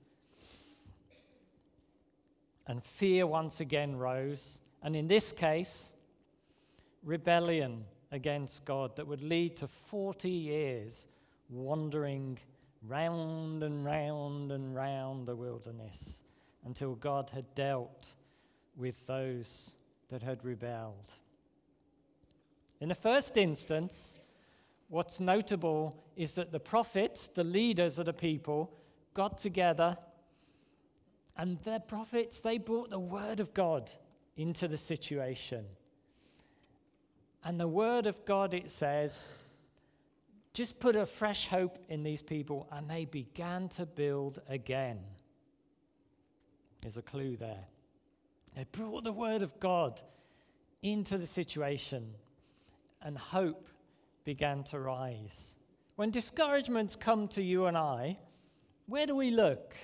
And 2.67 2.83
fear 2.83 3.27
once 3.27 3.61
again 3.61 3.97
rose. 3.97 4.61
And 4.83 4.97
in 4.97 5.09
this 5.09 5.33
case, 5.33 5.93
rebellion 7.03 7.85
against 8.11 8.65
God 8.65 8.97
that 8.97 9.07
would 9.07 9.23
lead 9.23 9.57
to 9.59 9.69
40 9.69 10.31
years 10.31 11.07
wandering 11.51 12.39
round 12.87 13.63
and 13.63 13.85
round 13.85 14.53
and 14.53 14.75
round 14.75 15.27
the 15.27 15.37
wilderness 15.37 16.23
until 16.65 16.95
God 16.95 17.31
had 17.31 17.55
dealt 17.55 18.13
with 18.77 19.07
those 19.07 19.75
that 20.09 20.23
had 20.23 20.45
rebelled. 20.45 21.13
In 22.81 22.89
the 22.89 22.95
first 22.95 23.37
instance, 23.37 24.19
what's 24.89 25.21
notable 25.21 26.05
is 26.17 26.35
that 26.35 26.53
the 26.53 26.61
prophets, 26.61 27.29
the 27.29 27.45
leaders 27.45 27.99
of 27.99 28.07
the 28.07 28.13
people, 28.13 28.73
got 29.15 29.39
together 29.39 29.97
and 31.37 31.59
the 31.63 31.81
prophets, 31.81 32.41
they 32.41 32.59
brought 32.59 32.91
the 32.91 32.99
word 32.99 33.39
of 33.39 33.55
God 33.55 33.91
into 34.37 34.67
the 34.67 34.77
situation. 34.77 35.65
And 37.45 37.61
the 37.61 37.69
word 37.69 38.09
of 38.09 38.25
God, 38.25 38.55
it 38.55 38.71
says, 38.71 39.33
just 40.53 40.81
put 40.81 40.97
a 40.97 41.07
fresh 41.07 41.47
hope 41.47 41.79
in 41.89 42.03
these 42.03 42.23
people, 42.23 42.67
and 42.73 42.91
they 42.91 43.05
began 43.05 43.69
to 43.71 43.87
build 43.87 44.41
again. 44.49 44.99
There's 46.81 46.97
a 46.97 47.03
clue 47.03 47.37
there. 47.37 47.65
They 48.57 48.65
brought 48.73 49.05
the 49.05 49.13
word 49.13 49.43
of 49.43 49.61
God 49.61 50.03
into 50.83 51.17
the 51.17 51.27
situation, 51.27 52.15
and 53.03 53.17
hope 53.17 53.69
began 54.25 54.63
to 54.65 54.79
rise. 54.79 55.57
When 55.97 56.11
discouragements 56.11 56.97
come 56.97 57.29
to 57.29 57.43
you 57.43 57.67
and 57.67 57.77
I, 57.77 58.19
where 58.87 59.07
do 59.07 59.17
we 59.17 59.31
look? 59.31 59.75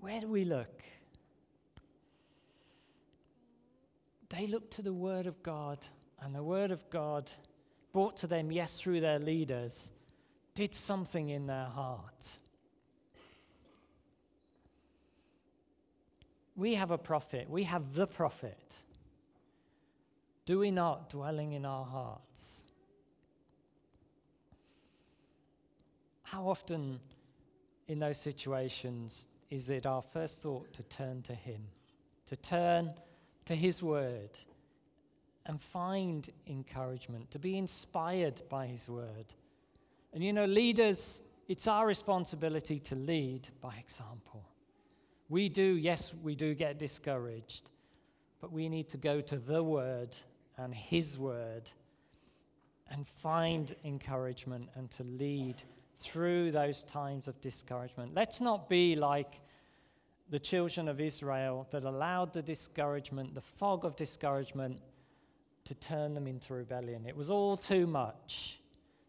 Where 0.00 0.20
do 0.20 0.28
we 0.28 0.44
look? 0.44 0.82
They 4.28 4.46
look 4.46 4.70
to 4.72 4.82
the 4.82 4.92
Word 4.92 5.26
of 5.26 5.42
God, 5.42 5.78
and 6.20 6.34
the 6.34 6.42
Word 6.42 6.70
of 6.70 6.88
God, 6.90 7.30
brought 7.92 8.16
to 8.18 8.26
them, 8.26 8.52
yes, 8.52 8.80
through 8.80 9.00
their 9.00 9.18
leaders, 9.18 9.90
did 10.54 10.74
something 10.74 11.30
in 11.30 11.46
their 11.46 11.64
heart. 11.64 12.38
We 16.54 16.74
have 16.74 16.90
a 16.90 16.98
prophet, 16.98 17.48
we 17.48 17.64
have 17.64 17.94
the 17.94 18.06
prophet. 18.06 18.84
Do 20.46 20.58
we 20.58 20.70
not 20.70 21.10
dwelling 21.10 21.52
in 21.52 21.64
our 21.64 21.84
hearts? 21.84 22.64
How 26.22 26.48
often 26.48 27.00
in 27.88 27.98
those 27.98 28.18
situations 28.18 29.26
is 29.50 29.68
it 29.68 29.84
our 29.84 30.02
first 30.02 30.40
thought 30.40 30.72
to 30.74 30.82
turn 30.84 31.22
to 31.22 31.34
Him, 31.34 31.60
to 32.26 32.36
turn 32.36 32.94
to 33.46 33.56
His 33.56 33.82
Word 33.82 34.30
and 35.44 35.60
find 35.60 36.28
encouragement, 36.46 37.30
to 37.32 37.38
be 37.38 37.58
inspired 37.58 38.42
by 38.48 38.66
His 38.66 38.88
Word? 38.88 39.34
And 40.12 40.22
you 40.22 40.32
know, 40.32 40.46
leaders, 40.46 41.22
it's 41.48 41.66
our 41.66 41.86
responsibility 41.86 42.78
to 42.78 42.94
lead 42.94 43.48
by 43.60 43.74
example. 43.74 44.44
We 45.28 45.48
do, 45.48 45.62
yes, 45.62 46.12
we 46.22 46.34
do 46.36 46.54
get 46.54 46.78
discouraged, 46.78 47.70
but 48.40 48.52
we 48.52 48.68
need 48.68 48.88
to 48.90 48.96
go 48.96 49.20
to 49.20 49.36
the 49.36 49.62
Word 49.62 50.16
and 50.60 50.74
His 50.74 51.18
Word 51.18 51.70
and 52.90 53.06
find 53.06 53.74
encouragement 53.84 54.68
and 54.74 54.90
to 54.92 55.04
lead 55.04 55.62
through 55.98 56.50
those 56.50 56.82
times 56.84 57.28
of 57.28 57.40
discouragement. 57.40 58.14
Let's 58.14 58.40
not 58.40 58.68
be 58.68 58.96
like 58.96 59.40
the 60.30 60.38
children 60.38 60.88
of 60.88 61.00
Israel 61.00 61.66
that 61.70 61.84
allowed 61.84 62.32
the 62.32 62.42
discouragement, 62.42 63.34
the 63.34 63.40
fog 63.40 63.84
of 63.84 63.96
discouragement, 63.96 64.80
to 65.64 65.74
turn 65.74 66.14
them 66.14 66.26
into 66.26 66.54
rebellion. 66.54 67.04
It 67.06 67.16
was 67.16 67.30
all 67.30 67.56
too 67.56 67.86
much. 67.86 68.58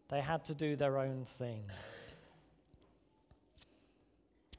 They 0.08 0.20
had 0.20 0.44
to 0.46 0.54
do 0.54 0.76
their 0.76 0.98
own 0.98 1.24
thing. 1.24 1.64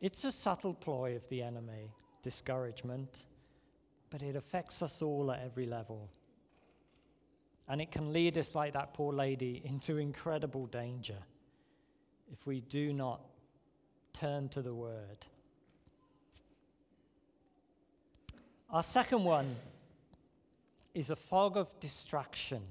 It's 0.01 0.25
a 0.25 0.31
subtle 0.31 0.73
ploy 0.73 1.15
of 1.15 1.27
the 1.29 1.41
enemy, 1.41 1.91
discouragement, 2.23 3.23
but 4.09 4.21
it 4.21 4.35
affects 4.35 4.81
us 4.81 5.01
all 5.01 5.31
at 5.31 5.41
every 5.43 5.65
level. 5.65 6.09
And 7.67 7.81
it 7.81 7.91
can 7.91 8.11
lead 8.11 8.37
us, 8.37 8.55
like 8.55 8.73
that 8.73 8.93
poor 8.93 9.13
lady, 9.13 9.61
into 9.63 9.97
incredible 9.97 10.65
danger 10.67 11.17
if 12.31 12.45
we 12.45 12.61
do 12.61 12.91
not 12.91 13.21
turn 14.11 14.49
to 14.49 14.61
the 14.61 14.73
Word. 14.73 15.27
Our 18.69 18.83
second 18.83 19.23
one 19.23 19.55
is 20.93 21.09
a 21.09 21.15
fog 21.15 21.57
of 21.57 21.79
distraction. 21.79 22.61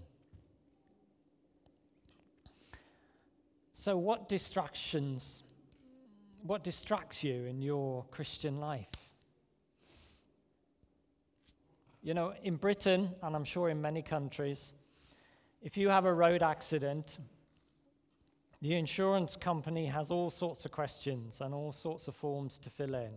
So, 3.73 3.97
what 3.97 4.29
distractions, 4.29 5.43
what 6.43 6.65
distracts 6.65 7.25
you 7.25 7.45
in 7.47 7.63
your 7.63 8.05
Christian 8.11 8.61
life? 8.61 8.89
You 12.03 12.15
know, 12.15 12.35
in 12.43 12.57
Britain, 12.57 13.11
and 13.23 13.37
I'm 13.37 13.45
sure 13.45 13.69
in 13.69 13.81
many 13.81 14.03
countries, 14.03 14.75
if 15.63 15.77
you 15.77 15.89
have 15.89 16.05
a 16.05 16.13
road 16.13 16.43
accident, 16.43 17.19
the 18.61 18.75
insurance 18.75 19.37
company 19.37 19.87
has 19.87 20.11
all 20.11 20.29
sorts 20.29 20.65
of 20.65 20.73
questions 20.73 21.41
and 21.41 21.55
all 21.55 21.73
sorts 21.73 22.09
of 22.09 22.17
forms 22.17 22.59
to 22.59 22.71
fill 22.71 22.95
in. 22.95 23.13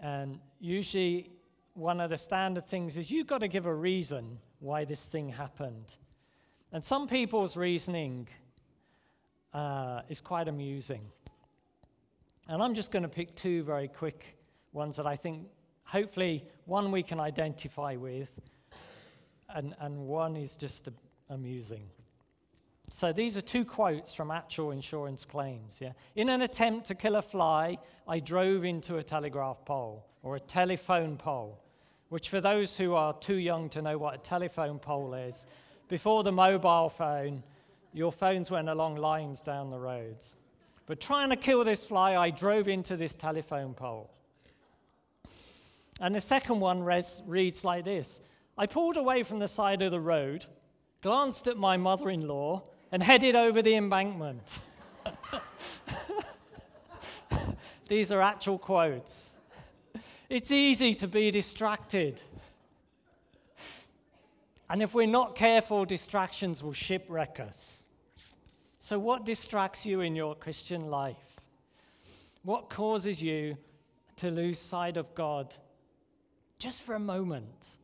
And 0.00 0.38
usually, 0.60 1.30
one 1.74 2.00
of 2.00 2.10
the 2.10 2.16
standard 2.16 2.66
things 2.66 2.96
is 2.96 3.10
you've 3.10 3.26
got 3.26 3.38
to 3.38 3.48
give 3.48 3.66
a 3.66 3.74
reason 3.74 4.38
why 4.60 4.84
this 4.84 5.04
thing 5.04 5.28
happened. 5.28 5.96
And 6.72 6.82
some 6.82 7.08
people's 7.08 7.56
reasoning 7.56 8.28
uh, 9.52 10.02
is 10.08 10.20
quite 10.20 10.48
amusing. 10.48 11.10
And 12.48 12.62
I'm 12.62 12.74
just 12.74 12.92
going 12.92 13.02
to 13.02 13.08
pick 13.08 13.34
two 13.34 13.62
very 13.64 13.88
quick 13.88 14.38
ones 14.72 14.96
that 14.96 15.06
I 15.06 15.16
think, 15.16 15.48
hopefully, 15.84 16.44
one 16.66 16.92
we 16.92 17.02
can 17.02 17.18
identify 17.18 17.96
with, 17.96 18.40
and, 19.54 19.74
and 19.80 20.06
one 20.06 20.36
is 20.36 20.56
just 20.56 20.88
amusing. 21.30 21.88
So 22.90 23.12
these 23.12 23.36
are 23.36 23.42
two 23.42 23.64
quotes 23.64 24.14
from 24.14 24.30
actual 24.30 24.70
insurance 24.70 25.24
claims. 25.24 25.80
Yeah? 25.80 25.92
In 26.16 26.28
an 26.30 26.42
attempt 26.42 26.86
to 26.86 26.94
kill 26.94 27.16
a 27.16 27.22
fly, 27.22 27.78
I 28.06 28.20
drove 28.20 28.64
into 28.64 28.96
a 28.96 29.02
telegraph 29.02 29.64
pole 29.64 30.06
or 30.22 30.36
a 30.36 30.40
telephone 30.40 31.16
pole, 31.16 31.60
which, 32.08 32.28
for 32.28 32.40
those 32.40 32.76
who 32.76 32.94
are 32.94 33.12
too 33.12 33.36
young 33.36 33.68
to 33.70 33.82
know 33.82 33.98
what 33.98 34.14
a 34.14 34.18
telephone 34.18 34.78
pole 34.78 35.14
is, 35.14 35.46
before 35.88 36.22
the 36.22 36.32
mobile 36.32 36.88
phone, 36.88 37.42
your 37.92 38.12
phones 38.12 38.50
went 38.50 38.68
along 38.68 38.96
lines 38.96 39.40
down 39.40 39.70
the 39.70 39.78
roads. 39.78 40.36
But 40.86 41.00
trying 41.00 41.30
to 41.30 41.36
kill 41.36 41.64
this 41.64 41.84
fly, 41.84 42.16
I 42.16 42.30
drove 42.30 42.68
into 42.68 42.96
this 42.96 43.14
telephone 43.14 43.74
pole. 43.74 44.10
And 46.00 46.14
the 46.14 46.20
second 46.20 46.60
one 46.60 46.82
res- 46.82 47.22
reads 47.26 47.64
like 47.64 47.84
this 47.84 48.20
I 48.56 48.66
pulled 48.66 48.96
away 48.96 49.22
from 49.22 49.38
the 49.38 49.48
side 49.48 49.82
of 49.82 49.90
the 49.90 50.00
road, 50.00 50.46
glanced 51.02 51.46
at 51.46 51.56
my 51.56 51.76
mother 51.76 52.10
in 52.10 52.26
law, 52.26 52.64
and 52.90 53.02
headed 53.02 53.36
over 53.36 53.62
the 53.62 53.74
embankment. 53.74 54.42
These 57.88 58.12
are 58.12 58.20
actual 58.20 58.58
quotes. 58.58 59.38
It's 60.28 60.52
easy 60.52 60.94
to 60.94 61.08
be 61.08 61.30
distracted. 61.30 62.22
And 64.70 64.82
if 64.82 64.94
we're 64.94 65.06
not 65.06 65.34
careful, 65.34 65.84
distractions 65.84 66.62
will 66.62 66.72
shipwreck 66.72 67.40
us. 67.40 67.86
So, 68.78 68.98
what 68.98 69.24
distracts 69.24 69.86
you 69.86 70.00
in 70.00 70.14
your 70.14 70.34
Christian 70.34 70.90
life? 70.90 71.40
What 72.42 72.68
causes 72.68 73.22
you 73.22 73.56
to 74.16 74.30
lose 74.30 74.58
sight 74.58 74.96
of 74.96 75.14
God 75.14 75.54
just 76.58 76.82
for 76.82 76.94
a 76.94 77.00
moment? 77.00 77.78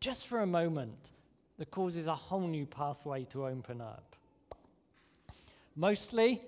Just 0.00 0.26
for 0.26 0.40
a 0.40 0.46
moment 0.46 1.12
that 1.58 1.70
causes 1.70 2.06
a 2.06 2.14
whole 2.14 2.46
new 2.46 2.66
pathway 2.66 3.24
to 3.24 3.46
open 3.46 3.80
up. 3.80 4.16
Mostly, 5.76 6.40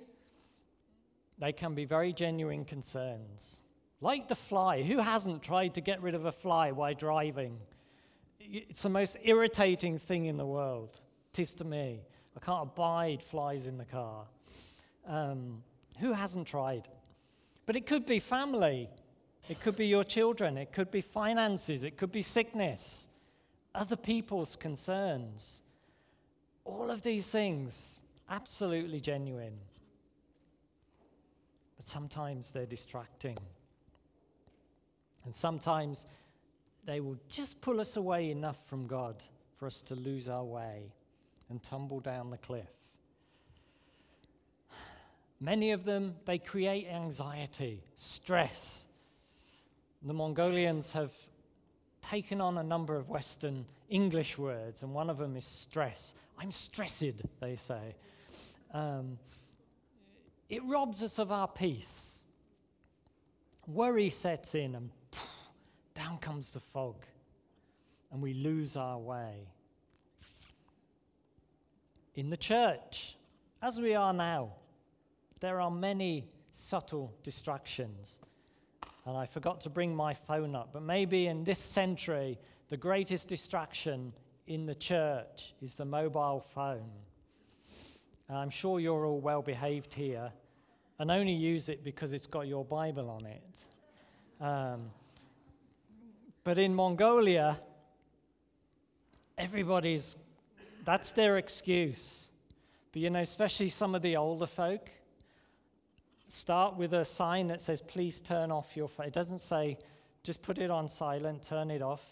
they 1.38 1.52
can 1.52 1.74
be 1.74 1.84
very 1.84 2.12
genuine 2.12 2.64
concerns. 2.64 3.60
Like 4.00 4.28
the 4.28 4.34
fly. 4.34 4.82
Who 4.82 4.98
hasn't 4.98 5.42
tried 5.42 5.74
to 5.74 5.80
get 5.80 6.02
rid 6.02 6.14
of 6.14 6.24
a 6.26 6.32
fly 6.32 6.72
while 6.72 6.94
driving? 6.94 7.58
It's 8.40 8.82
the 8.82 8.88
most 8.88 9.16
irritating 9.22 9.98
thing 9.98 10.26
in 10.26 10.36
the 10.36 10.46
world. 10.46 11.00
Tis 11.32 11.54
to 11.54 11.64
me. 11.64 12.02
I 12.36 12.44
can't 12.44 12.62
abide 12.62 13.22
flies 13.22 13.66
in 13.66 13.78
the 13.78 13.84
car. 13.84 14.26
Um, 15.06 15.62
who 15.98 16.12
hasn't 16.12 16.46
tried? 16.46 16.88
But 17.64 17.76
it 17.76 17.86
could 17.86 18.06
be 18.06 18.18
family. 18.18 18.88
It 19.48 19.60
could 19.60 19.76
be 19.76 19.86
your 19.86 20.04
children. 20.04 20.56
It 20.56 20.72
could 20.72 20.90
be 20.90 21.00
finances. 21.00 21.82
It 21.84 21.96
could 21.96 22.12
be 22.12 22.22
sickness. 22.22 23.08
Other 23.76 23.96
people's 23.96 24.56
concerns. 24.56 25.60
All 26.64 26.90
of 26.90 27.02
these 27.02 27.30
things, 27.30 28.02
absolutely 28.30 29.00
genuine. 29.00 29.58
But 31.76 31.84
sometimes 31.84 32.52
they're 32.52 32.64
distracting. 32.64 33.36
And 35.26 35.34
sometimes 35.34 36.06
they 36.86 37.00
will 37.00 37.18
just 37.28 37.60
pull 37.60 37.78
us 37.78 37.96
away 37.96 38.30
enough 38.30 38.56
from 38.66 38.86
God 38.86 39.22
for 39.58 39.66
us 39.66 39.82
to 39.82 39.94
lose 39.94 40.26
our 40.26 40.44
way 40.44 40.94
and 41.50 41.62
tumble 41.62 42.00
down 42.00 42.30
the 42.30 42.38
cliff. 42.38 42.70
Many 45.38 45.72
of 45.72 45.84
them, 45.84 46.14
they 46.24 46.38
create 46.38 46.88
anxiety, 46.88 47.82
stress. 47.96 48.88
The 50.02 50.14
Mongolians 50.14 50.94
have 50.94 51.12
taken 52.10 52.40
on 52.40 52.58
a 52.58 52.62
number 52.62 52.96
of 52.96 53.08
Western 53.08 53.66
English 53.88 54.38
words, 54.38 54.82
and 54.82 54.94
one 54.94 55.10
of 55.10 55.18
them 55.18 55.36
is 55.36 55.44
stress. 55.44 56.14
I'm 56.38 56.52
stressed, 56.52 57.22
they 57.40 57.56
say. 57.56 57.94
Um, 58.72 59.18
it 60.48 60.62
robs 60.64 61.02
us 61.02 61.18
of 61.18 61.32
our 61.32 61.48
peace. 61.48 62.24
Worry 63.66 64.10
sets 64.10 64.54
in, 64.54 64.74
and 64.74 64.90
poof, 65.10 65.28
down 65.94 66.18
comes 66.18 66.52
the 66.52 66.60
fog, 66.60 67.04
and 68.12 68.22
we 68.22 68.34
lose 68.34 68.76
our 68.76 68.98
way. 68.98 69.48
In 72.14 72.30
the 72.30 72.36
church, 72.36 73.16
as 73.60 73.80
we 73.80 73.94
are 73.94 74.12
now, 74.12 74.52
there 75.40 75.60
are 75.60 75.70
many 75.70 76.28
subtle 76.52 77.12
distractions. 77.22 78.20
And 79.06 79.16
I 79.16 79.26
forgot 79.26 79.60
to 79.62 79.70
bring 79.70 79.94
my 79.94 80.14
phone 80.14 80.56
up, 80.56 80.70
but 80.72 80.82
maybe 80.82 81.28
in 81.28 81.44
this 81.44 81.60
century, 81.60 82.38
the 82.68 82.76
greatest 82.76 83.28
distraction 83.28 84.12
in 84.48 84.66
the 84.66 84.74
church 84.74 85.54
is 85.62 85.76
the 85.76 85.84
mobile 85.84 86.40
phone. 86.40 86.90
I'm 88.28 88.50
sure 88.50 88.80
you're 88.80 89.06
all 89.06 89.20
well 89.20 89.42
behaved 89.42 89.94
here 89.94 90.32
and 90.98 91.10
only 91.10 91.32
use 91.32 91.68
it 91.68 91.84
because 91.84 92.12
it's 92.12 92.26
got 92.26 92.48
your 92.48 92.64
Bible 92.64 93.08
on 93.08 93.26
it. 93.26 93.64
Um, 94.40 94.90
but 96.42 96.58
in 96.58 96.74
Mongolia, 96.74 97.58
everybody's, 99.38 100.16
that's 100.84 101.12
their 101.12 101.38
excuse. 101.38 102.30
But 102.92 103.02
you 103.02 103.10
know, 103.10 103.20
especially 103.20 103.68
some 103.68 103.94
of 103.94 104.02
the 104.02 104.16
older 104.16 104.46
folk, 104.46 104.90
start 106.28 106.76
with 106.76 106.92
a 106.92 107.04
sign 107.04 107.48
that 107.48 107.60
says, 107.60 107.80
please 107.80 108.20
turn 108.20 108.50
off 108.50 108.76
your 108.76 108.88
phone. 108.88 109.06
It 109.06 109.12
doesn't 109.12 109.40
say, 109.40 109.78
just 110.22 110.42
put 110.42 110.58
it 110.58 110.70
on 110.70 110.88
silent, 110.88 111.42
turn 111.42 111.70
it 111.70 111.82
off. 111.82 112.02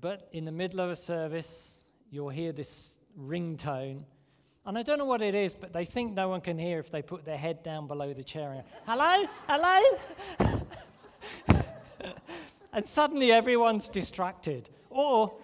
But 0.00 0.28
in 0.32 0.44
the 0.44 0.52
middle 0.52 0.80
of 0.80 0.90
a 0.90 0.96
service, 0.96 1.80
you'll 2.10 2.28
hear 2.28 2.52
this 2.52 2.98
ringtone. 3.18 4.04
And 4.64 4.78
I 4.78 4.82
don't 4.82 4.98
know 4.98 5.06
what 5.06 5.22
it 5.22 5.34
is, 5.34 5.54
but 5.54 5.72
they 5.72 5.84
think 5.84 6.14
no 6.14 6.28
one 6.28 6.40
can 6.40 6.58
hear 6.58 6.78
if 6.78 6.90
they 6.90 7.02
put 7.02 7.24
their 7.24 7.38
head 7.38 7.62
down 7.62 7.86
below 7.86 8.12
the 8.12 8.22
chair. 8.22 8.62
Hello? 8.86 9.28
Hello? 9.48 9.98
and 12.72 12.86
suddenly 12.86 13.32
everyone's 13.32 13.88
distracted. 13.88 14.68
Or 14.90 15.34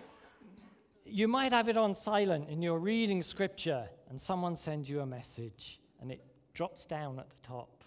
you 1.05 1.27
might 1.27 1.53
have 1.53 1.69
it 1.69 1.77
on 1.77 1.95
silent 1.95 2.49
and 2.49 2.63
you're 2.63 2.79
reading 2.79 3.23
scripture 3.23 3.89
and 4.09 4.21
someone 4.21 4.57
sends 4.57 4.89
you 4.89 5.01
a 5.01 5.07
message 5.07 5.81
and 6.01 6.13
it 6.13 6.21
drops 6.55 6.87
down 6.87 7.19
at 7.19 7.29
the 7.29 7.37
top. 7.47 7.85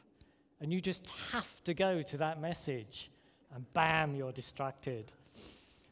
And 0.60 0.72
you 0.72 0.82
just 0.82 1.08
have 1.32 1.64
to 1.64 1.74
go 1.74 2.02
to 2.02 2.18
that 2.18 2.42
message, 2.42 3.10
and 3.54 3.66
bam, 3.74 4.16
you're 4.16 4.32
distracted. 4.32 5.12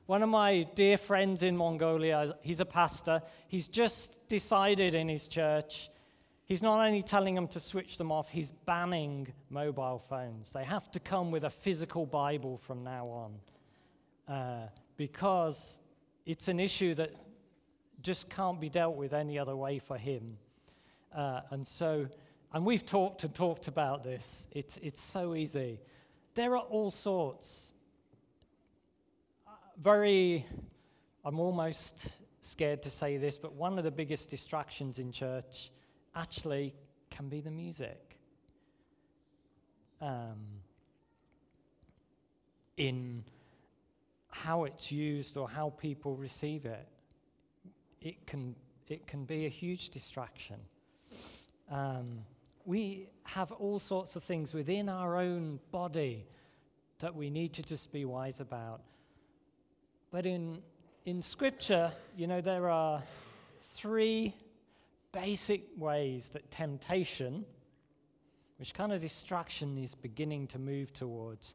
One 0.08 0.22
of 0.22 0.30
my 0.30 0.64
dear 0.76 0.98
friends 0.98 1.42
in 1.42 1.58
Mongolia, 1.58 2.36
he's 2.42 2.60
a 2.60 2.66
pastor, 2.66 3.22
he's 3.48 3.68
just 3.68 4.28
decided 4.28 4.94
in 4.94 5.08
his 5.08 5.28
church, 5.28 5.90
he's 6.46 6.62
not 6.62 6.86
only 6.86 7.02
telling 7.02 7.34
them 7.34 7.48
to 7.50 7.60
switch 7.60 7.98
them 7.98 8.12
off, 8.12 8.30
he's 8.30 8.52
banning 8.52 9.34
mobile 9.50 10.00
phones. 10.00 10.52
They 10.52 10.64
have 10.64 10.92
to 10.92 11.00
come 11.00 11.32
with 11.32 11.44
a 11.44 11.50
physical 11.50 12.06
Bible 12.06 12.58
from 12.58 12.84
now 12.84 13.06
on 14.28 14.34
uh, 14.36 14.68
because 14.98 15.80
it's 16.26 16.48
an 16.48 16.60
issue 16.60 16.94
that 16.96 17.12
just 18.02 18.30
can't 18.30 18.60
be 18.60 18.70
dealt 18.70 18.96
with 18.96 19.14
any 19.14 19.40
other 19.40 19.56
way 19.56 19.80
for 19.80 19.98
him. 19.98 20.38
Uh, 21.16 21.42
and 21.50 21.66
so 21.66 22.08
and 22.53 22.65
we've 22.65 22.86
talked 22.86 23.23
and 23.23 23.34
talked 23.34 23.67
about 23.67 24.03
this. 24.03 24.47
It's, 24.51 24.77
it's 24.77 25.01
so 25.01 25.36
easy. 25.36 25.79
There 26.36 26.55
are 26.55 26.63
all 26.63 26.91
sorts. 26.91 27.73
Very, 29.77 30.45
I'm 31.23 31.39
almost 31.39 32.10
scared 32.41 32.81
to 32.84 32.89
say 32.89 33.17
this, 33.17 33.38
but 33.38 33.53
one 33.53 33.77
of 33.77 33.84
the 33.84 33.91
biggest 33.91 34.29
distractions 34.29 34.99
in 34.99 35.12
church 35.12 35.71
actually 36.15 36.73
can 37.10 37.27
be 37.27 37.41
the 37.41 37.51
music. 37.51 38.17
Um, 40.01 40.38
in 42.77 43.23
how 44.29 44.65
it's 44.65 44.91
used 44.91 45.38
or 45.38 45.49
how 45.49 45.69
people 45.69 46.15
receive 46.15 46.65
it, 46.65 46.88
it 48.01 48.27
can, 48.27 48.55
it 48.88 49.08
can 49.08 49.23
be 49.25 49.45
a 49.45 49.49
huge 49.49 49.89
distraction. 49.89 50.58
Um, 51.71 52.19
we 52.65 53.08
have 53.23 53.51
all 53.51 53.80
sorts 53.80 54.15
of 54.15 54.23
things 54.23 54.54
within 54.54 54.89
our 54.89 55.17
own 55.17 55.60
body 55.71 56.25
that 56.99 57.15
we 57.15 57.30
need 57.30 57.54
to 57.54 57.63
just 57.63 57.91
be 57.91 58.06
wise 58.06 58.39
about. 58.39 58.82
But 60.12 60.25
in, 60.25 60.62
in 61.06 61.21
Scripture, 61.21 61.91
you 62.17 62.25
know, 62.25 62.41
there 62.41 62.69
are 62.69 63.04
three 63.62 64.34
basic 65.12 65.63
ways 65.78 66.30
that 66.30 66.49
temptation, 66.49 67.45
which 68.58 68.73
kind 68.73 68.91
of 68.91 69.01
distraction 69.01 69.78
is 69.78 69.93
beginning 69.93 70.47
to 70.47 70.60
move 70.60 70.91
towards, 70.91 71.54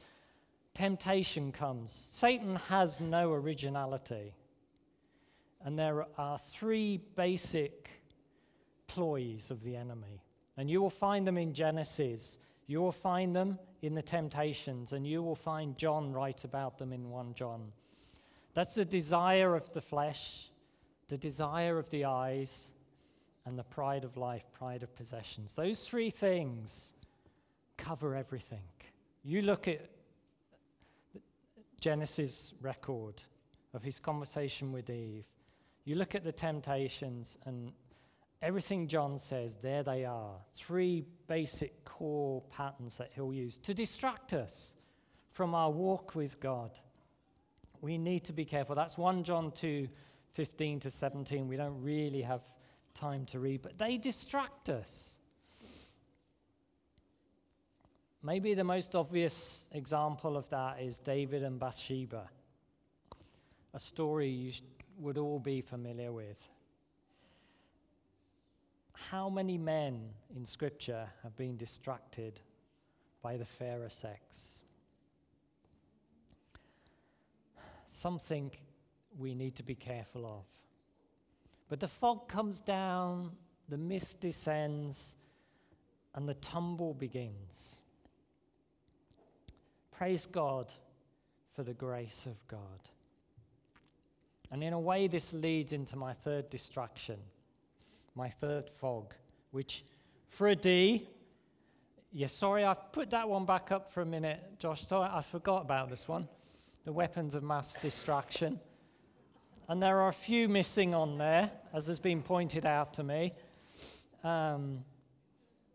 temptation 0.75 1.51
comes. 1.51 2.07
Satan 2.11 2.57
has 2.69 3.01
no 3.01 3.33
originality. 3.33 4.35
And 5.65 5.79
there 5.79 6.07
are 6.17 6.39
three 6.39 7.01
basic 7.17 7.91
ploys 8.87 9.51
of 9.51 9.63
the 9.63 9.77
enemy. 9.77 10.23
And 10.61 10.69
you 10.69 10.83
will 10.83 10.91
find 10.91 11.27
them 11.27 11.39
in 11.39 11.55
Genesis. 11.55 12.37
You 12.67 12.83
will 12.83 12.93
find 12.93 13.35
them 13.35 13.59
in 13.81 13.95
the 13.95 14.03
temptations, 14.03 14.93
and 14.93 15.07
you 15.07 15.23
will 15.23 15.35
find 15.35 15.75
John 15.75 16.13
write 16.13 16.45
about 16.45 16.77
them 16.77 16.93
in 16.93 17.09
1 17.09 17.33
John. 17.33 17.73
That's 18.53 18.75
the 18.75 18.85
desire 18.85 19.57
of 19.57 19.73
the 19.73 19.81
flesh, 19.81 20.51
the 21.09 21.17
desire 21.17 21.79
of 21.79 21.89
the 21.89 22.05
eyes, 22.05 22.73
and 23.47 23.59
the 23.59 23.65
pride 23.65 24.05
of 24.05 24.19
life, 24.19 24.45
pride 24.53 24.83
of 24.83 24.95
possessions. 24.95 25.55
Those 25.55 25.89
three 25.89 26.11
things 26.11 26.93
cover 27.79 28.15
everything. 28.15 28.69
You 29.25 29.41
look 29.41 29.67
at 29.67 29.89
Genesis 31.81 32.53
record 32.61 33.23
of 33.73 33.83
his 33.83 33.99
conversation 33.99 34.73
with 34.73 34.91
Eve. 34.91 35.25
You 35.87 35.95
look 35.95 36.15
at 36.15 36.23
the 36.23 36.33
temptations 36.33 37.39
and 37.47 37.73
Everything 38.43 38.89
John 38.89 39.19
says, 39.19 39.57
there 39.57 39.83
they 39.83 40.05
are. 40.05 40.37
Three 40.55 41.05
basic 41.27 41.85
core 41.85 42.43
patterns 42.51 42.97
that 42.99 43.11
he'll 43.15 43.35
use 43.35 43.59
to 43.59 43.75
distract 43.75 44.33
us 44.33 44.75
from 45.31 45.55
our 45.55 45.71
walk 45.71 46.15
with 46.15 46.41
God. 46.41 46.71
We 47.83 47.99
need 47.99 48.25
to 48.25 48.33
be 48.33 48.45
careful. 48.45 48.75
That's 48.75 48.97
1 48.97 49.25
John 49.25 49.53
2 49.53 49.89
15 50.35 50.81
to 50.81 50.91
17. 50.91 51.49
We 51.49 51.57
don't 51.57 51.83
really 51.83 52.23
have 52.23 52.41
time 52.95 53.27
to 53.27 53.41
read, 53.41 53.63
but 53.63 53.79
they 53.79 53.99
distract 53.99 54.69
us. 54.69 55.19
Maybe 58.23 58.55
the 58.55 58.65
most 58.65 58.95
obvious 58.95 59.67
example 59.73 60.37
of 60.37 60.49
that 60.51 60.81
is 60.81 60.99
David 60.99 61.43
and 61.43 61.59
Bathsheba, 61.59 62.29
a 63.75 63.81
story 63.81 64.29
you 64.29 64.53
would 64.99 65.19
all 65.19 65.39
be 65.39 65.63
familiar 65.63 66.13
with. 66.13 66.49
How 69.09 69.29
many 69.29 69.57
men 69.57 70.11
in 70.37 70.45
Scripture 70.45 71.09
have 71.23 71.37
been 71.37 71.57
distracted 71.57 72.41
by 73.23 73.37
the 73.37 73.45
fairer 73.45 73.89
sex? 73.89 74.63
Something 77.87 78.51
we 79.19 79.35
need 79.35 79.57
to 79.57 79.63
be 79.63 79.75
careful 79.75 80.27
of. 80.27 80.45
But 81.69 81.81
the 81.81 81.89
fog 81.89 82.29
comes 82.29 82.61
down, 82.61 83.33
the 83.69 83.79
mist 83.79 84.21
descends, 84.21 85.17
and 86.15 86.29
the 86.29 86.35
tumble 86.35 86.95
begins. 86.95 87.79
Praise 89.91 90.27
God 90.27 90.73
for 91.55 91.63
the 91.63 91.75
grace 91.75 92.27
of 92.27 92.47
God. 92.49 92.91
And 94.51 94.63
in 94.63 94.73
a 94.73 94.81
way, 94.81 95.07
this 95.09 95.33
leads 95.33 95.73
into 95.73 95.97
my 95.97 96.13
third 96.13 96.51
distraction, 96.51 97.19
my 98.15 98.29
third 98.29 98.71
fog, 98.71 99.15
which 99.51 99.85
for 100.29 100.49
a 100.49 100.57
D, 100.57 101.09
yeah, 102.13 102.27
sorry, 102.27 102.65
I've 102.65 102.93
put 102.93 103.11
that 103.11 103.29
one 103.29 103.45
back 103.45 103.71
up 103.71 103.89
for 103.89 104.01
a 104.01 104.07
minute, 104.07 104.59
Josh. 104.59 104.87
Sorry, 104.87 105.09
I 105.11 105.23
forgot 105.23 105.63
about 105.63 105.91
this 105.91 106.09
one 106.09 106.29
the 106.85 106.93
weapons 106.93 107.35
of 107.35 107.43
mass 107.43 107.75
distraction. 107.75 108.59
And 109.69 109.83
there 109.83 110.01
are 110.01 110.09
a 110.09 110.13
few 110.13 110.49
missing 110.49 110.95
on 110.95 111.19
there, 111.19 111.51
as 111.73 111.87
has 111.87 112.01
been 112.01 112.23
pointed 112.23 112.67
out 112.67 112.95
to 112.95 113.05
me. 113.05 113.33
Um, 114.25 114.85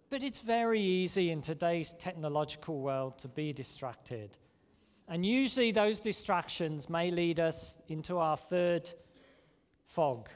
but 0.09 0.23
it's 0.23 0.41
very 0.41 0.81
easy 0.81 1.31
in 1.31 1.41
today's 1.41 1.93
technological 1.93 2.79
world 2.79 3.19
to 3.19 3.27
be 3.27 3.53
distracted. 3.53 4.37
And 5.07 5.25
usually 5.25 5.71
those 5.71 6.01
distractions 6.01 6.89
may 6.89 7.11
lead 7.11 7.39
us 7.39 7.77
into 7.87 8.17
our 8.17 8.35
third 8.35 8.89
fog, 9.85 10.29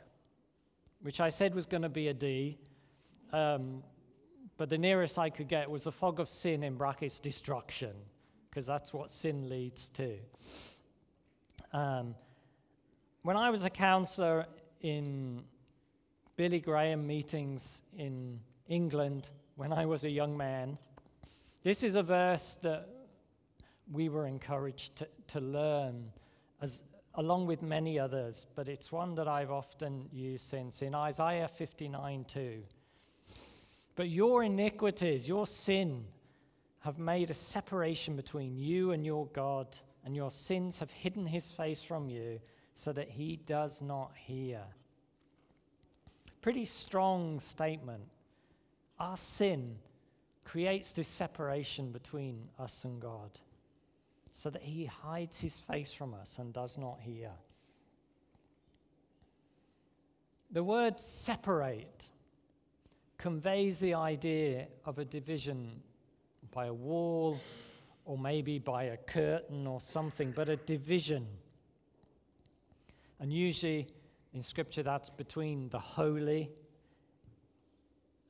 which 1.01 1.19
I 1.19 1.29
said 1.29 1.55
was 1.55 1.65
going 1.65 1.83
to 1.83 1.89
be 1.89 2.07
a 2.07 2.13
D. 2.13 2.57
Um, 3.31 3.83
but 4.57 4.69
the 4.69 4.77
nearest 4.77 5.17
I 5.17 5.29
could 5.29 5.47
get 5.47 5.69
was 5.69 5.83
the 5.83 5.91
fog 5.91 6.19
of 6.19 6.27
sin 6.27 6.63
in 6.63 6.75
brackets 6.75 7.19
destruction, 7.19 7.93
because 8.49 8.65
that's 8.65 8.93
what 8.93 9.09
sin 9.09 9.49
leads 9.49 9.89
to. 9.89 10.17
Um, 11.71 12.15
when 13.21 13.37
I 13.37 13.49
was 13.49 13.63
a 13.63 13.69
counselor 13.69 14.45
in 14.81 15.43
Billy 16.35 16.59
Graham 16.59 17.05
meetings 17.05 17.83
in 17.97 18.39
England 18.67 19.29
when 19.55 19.71
I 19.71 19.85
was 19.85 20.03
a 20.03 20.11
young 20.11 20.37
man, 20.37 20.77
this 21.63 21.83
is 21.83 21.95
a 21.95 22.03
verse 22.03 22.57
that 22.61 22.87
we 23.91 24.09
were 24.09 24.25
encouraged 24.25 24.95
to, 24.97 25.07
to 25.27 25.39
learn 25.39 26.11
as, 26.61 26.81
along 27.15 27.47
with 27.47 27.61
many 27.61 27.99
others, 27.99 28.45
but 28.55 28.67
it's 28.67 28.91
one 28.91 29.15
that 29.15 29.27
I've 29.27 29.51
often 29.51 30.07
used 30.11 30.45
since 30.45 30.81
in 30.81 30.95
Isaiah 30.95 31.47
59 31.47 32.25
2. 32.25 32.63
But 33.95 34.09
your 34.09 34.43
iniquities, 34.43 35.27
your 35.27 35.45
sin, 35.45 36.05
have 36.81 36.97
made 36.97 37.29
a 37.29 37.33
separation 37.33 38.15
between 38.15 38.57
you 38.57 38.91
and 38.91 39.05
your 39.05 39.27
God, 39.27 39.67
and 40.05 40.15
your 40.15 40.31
sins 40.31 40.79
have 40.79 40.91
hidden 40.91 41.25
his 41.25 41.51
face 41.51 41.83
from 41.83 42.09
you 42.09 42.39
so 42.73 42.93
that 42.93 43.09
he 43.09 43.35
does 43.45 43.81
not 43.81 44.11
hear. 44.15 44.61
Pretty 46.41 46.63
strong 46.63 47.41
statement. 47.41 48.03
Our 48.97 49.17
sin 49.17 49.79
creates 50.45 50.93
this 50.93 51.07
separation 51.07 51.91
between 51.91 52.47
us 52.57 52.85
and 52.85 53.01
God 53.01 53.39
so 54.39 54.49
that 54.49 54.61
he 54.61 54.85
hides 54.85 55.41
his 55.41 55.59
face 55.59 55.91
from 55.91 56.13
us 56.13 56.39
and 56.39 56.53
does 56.53 56.77
not 56.77 56.97
hear. 57.01 57.31
The 60.49 60.63
word 60.63 60.97
separate 60.97 62.05
conveys 63.17 63.81
the 63.81 63.95
idea 63.95 64.67
of 64.85 64.97
a 64.97 65.03
division 65.03 65.81
by 66.51 66.67
a 66.67 66.73
wall 66.73 67.37
or 68.05 68.17
maybe 68.17 68.59
by 68.59 68.83
a 68.85 68.95
curtain 68.95 69.67
or 69.67 69.81
something, 69.81 70.31
but 70.31 70.47
a 70.47 70.55
division. 70.55 71.27
And 73.19 73.33
usually 73.33 73.87
in 74.33 74.41
Scripture, 74.41 74.83
that's 74.83 75.09
between 75.09 75.67
the 75.67 75.79
holy 75.79 76.49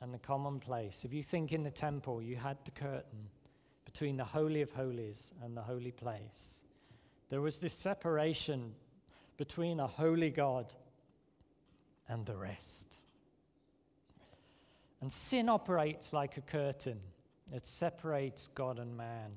and 0.02 0.12
the 0.12 0.18
commonplace. 0.18 1.06
If 1.06 1.14
you 1.14 1.22
think 1.22 1.54
in 1.54 1.62
the 1.62 1.70
temple, 1.70 2.20
you 2.20 2.36
had 2.36 2.58
the 2.66 2.72
curtain 2.72 3.30
between 3.92 4.18
the 4.18 4.24
Holy 4.24 4.62
of 4.62 4.72
Holies 4.72 5.34
and 5.44 5.58
the 5.58 5.64
holy 5.64 5.92
place. 5.92 6.62
There 7.30 7.42
was 7.42 7.58
this 7.58 7.74
separation 7.74 8.76
between 9.36 9.80
a 9.80 9.88
holy 9.88 10.30
God 10.30 10.72
and 12.08 12.24
the 12.24 12.38
rest. 12.38 13.00
And 15.02 15.12
sin 15.12 15.50
operates 15.50 16.14
like 16.14 16.38
a 16.38 16.42
curtain, 16.42 17.00
it 17.52 17.66
separates 17.66 18.46
God 18.54 18.78
and 18.78 18.96
man. 18.96 19.32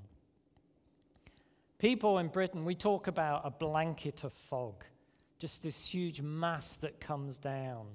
People 1.79 2.19
in 2.19 2.29
Britain, 2.29 2.67
we 2.67 2.75
talk 2.75 3.07
about 3.07 3.47
a 3.47 3.51
blanket 3.51 4.23
of 4.23 4.35
fog, 4.35 4.85
just 5.39 5.63
this 5.63 5.87
huge 5.87 6.21
mass 6.21 6.77
that 6.77 7.01
comes 7.01 7.39
down, 7.39 7.87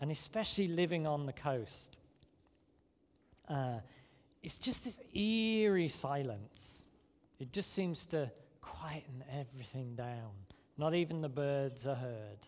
and 0.00 0.10
especially 0.10 0.66
living 0.66 1.06
on 1.06 1.26
the 1.26 1.34
coast. 1.34 1.98
Uh, 3.50 3.80
it's 4.44 4.58
just 4.58 4.84
this 4.84 5.00
eerie 5.14 5.88
silence. 5.88 6.84
It 7.40 7.50
just 7.50 7.72
seems 7.72 8.04
to 8.06 8.30
quieten 8.60 9.24
everything 9.32 9.94
down. 9.96 10.32
Not 10.76 10.94
even 10.94 11.22
the 11.22 11.30
birds 11.30 11.86
are 11.86 11.94
heard. 11.94 12.46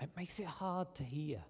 It 0.00 0.10
makes 0.16 0.38
it 0.38 0.46
hard 0.46 0.94
to 0.94 1.02
hear. 1.02 1.42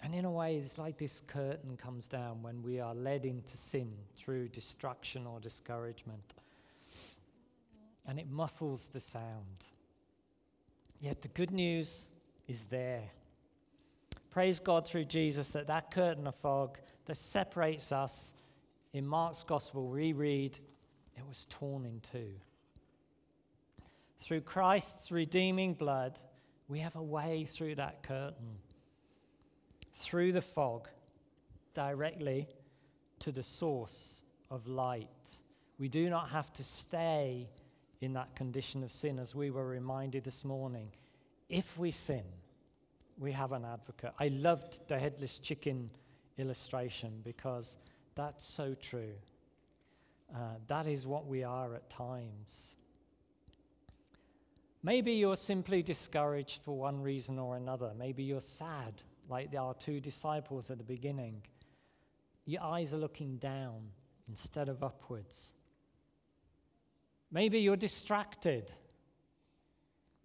And 0.00 0.14
in 0.14 0.24
a 0.24 0.30
way, 0.30 0.56
it's 0.56 0.78
like 0.78 0.96
this 0.96 1.22
curtain 1.26 1.76
comes 1.76 2.08
down 2.08 2.42
when 2.42 2.62
we 2.62 2.80
are 2.80 2.94
led 2.94 3.26
into 3.26 3.58
sin 3.58 3.92
through 4.16 4.48
destruction 4.48 5.26
or 5.26 5.38
discouragement. 5.38 6.32
And 8.06 8.18
it 8.18 8.30
muffles 8.30 8.88
the 8.88 9.00
sound. 9.00 9.66
Yet 10.98 11.20
the 11.20 11.28
good 11.28 11.50
news 11.50 12.10
is 12.48 12.64
there. 12.66 13.10
Praise 14.34 14.58
God 14.58 14.84
through 14.84 15.04
Jesus 15.04 15.52
that 15.52 15.68
that 15.68 15.92
curtain 15.92 16.26
of 16.26 16.34
fog 16.34 16.78
that 17.06 17.16
separates 17.16 17.92
us 17.92 18.34
in 18.92 19.06
Mark's 19.06 19.44
gospel, 19.44 19.86
we 19.86 20.12
read, 20.12 20.58
it 21.16 21.22
was 21.28 21.46
torn 21.48 21.84
in 21.86 22.00
two. 22.10 22.32
Through 24.18 24.40
Christ's 24.40 25.12
redeeming 25.12 25.74
blood, 25.74 26.18
we 26.66 26.80
have 26.80 26.96
a 26.96 27.02
way 27.02 27.44
through 27.44 27.76
that 27.76 28.02
curtain, 28.02 28.58
through 29.94 30.32
the 30.32 30.42
fog, 30.42 30.88
directly 31.72 32.48
to 33.20 33.30
the 33.30 33.44
source 33.44 34.24
of 34.50 34.66
light. 34.66 35.06
We 35.78 35.88
do 35.88 36.10
not 36.10 36.30
have 36.30 36.52
to 36.54 36.64
stay 36.64 37.48
in 38.00 38.14
that 38.14 38.34
condition 38.34 38.82
of 38.82 38.90
sin, 38.90 39.20
as 39.20 39.32
we 39.32 39.52
were 39.52 39.68
reminded 39.68 40.24
this 40.24 40.44
morning. 40.44 40.90
If 41.48 41.78
we 41.78 41.92
sin, 41.92 42.24
we 43.18 43.32
have 43.32 43.52
an 43.52 43.64
advocate. 43.64 44.12
I 44.18 44.28
loved 44.28 44.80
the 44.88 44.98
headless 44.98 45.38
chicken 45.38 45.90
illustration 46.38 47.20
because 47.22 47.76
that's 48.14 48.44
so 48.44 48.74
true. 48.74 49.14
Uh, 50.34 50.38
that 50.66 50.86
is 50.86 51.06
what 51.06 51.26
we 51.26 51.44
are 51.44 51.74
at 51.74 51.88
times. 51.90 52.76
Maybe 54.82 55.12
you're 55.12 55.36
simply 55.36 55.82
discouraged 55.82 56.60
for 56.62 56.76
one 56.76 57.00
reason 57.00 57.38
or 57.38 57.56
another. 57.56 57.92
Maybe 57.96 58.22
you're 58.22 58.40
sad, 58.40 59.02
like 59.28 59.54
our 59.54 59.74
two 59.74 60.00
disciples 60.00 60.70
at 60.70 60.78
the 60.78 60.84
beginning. 60.84 61.42
Your 62.44 62.62
eyes 62.62 62.92
are 62.92 62.98
looking 62.98 63.38
down 63.38 63.88
instead 64.28 64.68
of 64.68 64.82
upwards. 64.82 65.52
Maybe 67.30 67.60
you're 67.60 67.76
distracted. 67.76 68.72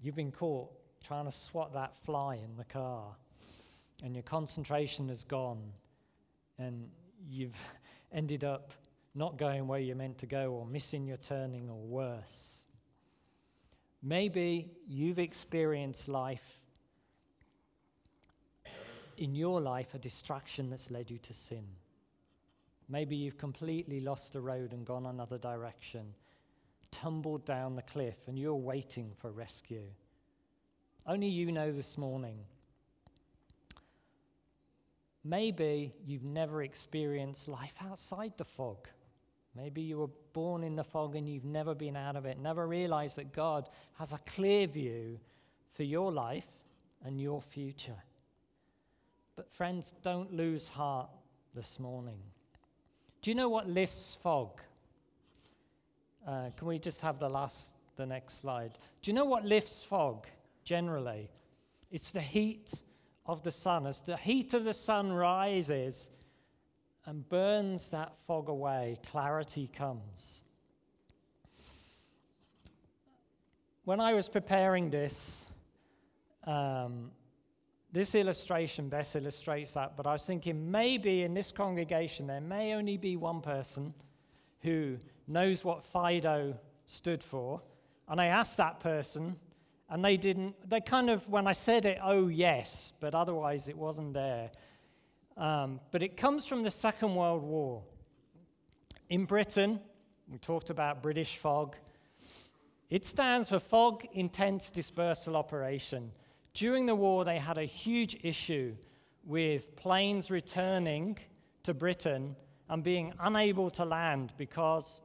You've 0.01 0.15
been 0.15 0.31
caught 0.31 0.71
trying 1.05 1.25
to 1.25 1.31
swat 1.31 1.73
that 1.73 1.97
fly 1.97 2.35
in 2.35 2.57
the 2.57 2.65
car, 2.65 3.15
and 4.03 4.15
your 4.15 4.23
concentration 4.23 5.09
is 5.09 5.23
gone, 5.23 5.71
and 6.57 6.89
you've 7.27 7.57
ended 8.11 8.43
up 8.43 8.71
not 9.15 9.37
going 9.37 9.67
where 9.67 9.79
you're 9.79 9.95
meant 9.95 10.17
to 10.19 10.25
go, 10.25 10.51
or 10.51 10.65
missing 10.65 11.07
your 11.07 11.17
turning, 11.17 11.69
or 11.69 11.81
worse. 11.81 12.65
Maybe 14.01 14.71
you've 14.87 15.19
experienced 15.19 16.07
life, 16.07 16.59
in 19.17 19.35
your 19.35 19.59
life, 19.59 19.93
a 19.93 19.99
distraction 19.99 20.69
that's 20.69 20.89
led 20.89 21.11
you 21.11 21.17
to 21.17 21.33
sin. 21.33 21.65
Maybe 22.87 23.15
you've 23.15 23.37
completely 23.37 23.99
lost 23.99 24.33
the 24.33 24.41
road 24.41 24.71
and 24.71 24.85
gone 24.85 25.05
another 25.05 25.37
direction, 25.37 26.15
tumbled 26.91 27.45
down 27.45 27.75
the 27.75 27.81
cliff, 27.81 28.15
and 28.27 28.39
you're 28.39 28.55
waiting 28.55 29.11
for 29.17 29.29
rescue. 29.29 29.87
Only 31.05 31.27
you 31.27 31.51
know 31.51 31.71
this 31.71 31.97
morning. 31.97 32.39
Maybe 35.23 35.93
you've 36.05 36.23
never 36.23 36.63
experienced 36.63 37.47
life 37.47 37.75
outside 37.81 38.33
the 38.37 38.45
fog. 38.45 38.87
Maybe 39.55 39.81
you 39.81 39.97
were 39.99 40.09
born 40.33 40.63
in 40.63 40.75
the 40.75 40.83
fog 40.83 41.15
and 41.15 41.27
you've 41.27 41.45
never 41.45 41.75
been 41.75 41.95
out 41.95 42.15
of 42.15 42.25
it, 42.25 42.39
never 42.39 42.67
realized 42.67 43.17
that 43.17 43.33
God 43.33 43.67
has 43.97 44.13
a 44.13 44.19
clear 44.19 44.67
view 44.67 45.19
for 45.73 45.83
your 45.83 46.11
life 46.11 46.47
and 47.03 47.19
your 47.19 47.41
future. 47.41 48.01
But, 49.35 49.51
friends, 49.51 49.93
don't 50.03 50.33
lose 50.33 50.67
heart 50.67 51.09
this 51.55 51.79
morning. 51.79 52.19
Do 53.21 53.31
you 53.31 53.35
know 53.35 53.49
what 53.49 53.67
lifts 53.67 54.17
fog? 54.21 54.61
Uh, 56.27 56.49
can 56.55 56.67
we 56.67 56.79
just 56.79 57.01
have 57.01 57.19
the 57.19 57.29
last, 57.29 57.75
the 57.95 58.05
next 58.05 58.39
slide? 58.39 58.77
Do 59.01 59.11
you 59.11 59.15
know 59.15 59.25
what 59.25 59.45
lifts 59.45 59.83
fog? 59.83 60.27
Generally. 60.69 61.29
It's 61.89 62.11
the 62.11 62.21
heat 62.21 62.71
of 63.25 63.41
the 63.43 63.51
sun. 63.51 63.87
As 63.87 64.01
the 64.01 64.17
heat 64.17 64.53
of 64.53 64.63
the 64.63 64.73
sun 64.73 65.11
rises 65.11 66.11
and 67.05 67.27
burns 67.27 67.89
that 67.89 68.13
fog 68.27 68.49
away, 68.49 68.99
clarity 69.03 69.67
comes. 69.67 70.43
when 73.89 73.99
I 73.99 74.13
was 74.13 74.29
preparing 74.29 74.91
this, 74.91 75.49
um, 76.43 77.09
this 77.91 78.13
illustration 78.13 78.87
best 78.87 79.15
illustrates 79.15 79.73
that, 79.73 79.97
but 79.97 80.05
I 80.05 80.11
was 80.11 80.23
thinking 80.23 80.69
maybe 80.69 81.23
in 81.23 81.33
this 81.33 81.51
congregation 81.51 82.27
there 82.27 82.39
may 82.39 82.75
only 82.75 82.97
be 82.97 83.15
one 83.15 83.41
person 83.41 83.95
who 84.61 84.97
knows 85.27 85.65
what 85.65 85.83
Fido 85.83 86.55
stood 86.85 87.23
for. 87.23 87.63
And 88.07 88.21
I 88.21 88.27
asked 88.27 88.57
that 88.57 88.79
person, 88.79 89.37
and 89.89 90.05
they 90.05 90.17
didn't, 90.17 90.55
they 90.69 90.81
kind 90.81 91.09
of, 91.09 91.27
when 91.27 91.47
I 91.47 91.51
said 91.51 91.85
it, 91.85 91.97
oh 92.03 92.27
yes, 92.27 92.93
but 92.99 93.15
otherwise 93.15 93.67
it 93.67 93.77
wasn't 93.77 94.13
there. 94.13 94.51
Um, 95.35 95.79
but 95.91 96.03
it 96.03 96.15
comes 96.17 96.45
from 96.45 96.63
the 96.63 96.71
Second 96.71 97.15
World 97.15 97.43
War. 97.43 97.83
In 99.09 99.25
Britain, 99.25 99.79
we 100.29 100.37
talked 100.37 100.69
about 100.69 101.01
British 101.01 101.37
fog. 101.37 101.75
It 102.89 103.05
stands 103.05 103.49
for 103.49 103.59
Fog 103.59 104.05
Intense 104.13 104.69
Dispersal 104.69 105.35
Operation. 105.35 106.11
During 106.53 106.85
the 106.85 106.95
war, 106.95 107.25
they 107.25 107.39
had 107.39 107.57
a 107.57 107.65
huge 107.65 108.17
issue 108.21 108.75
with 109.23 109.75
planes 109.75 110.29
returning 110.29 111.17
to 111.63 111.73
Britain 111.73 112.35
and 112.69 112.83
being 112.83 113.13
unable 113.19 113.69
to 113.71 113.85
land 113.85 114.33
because 114.37 115.01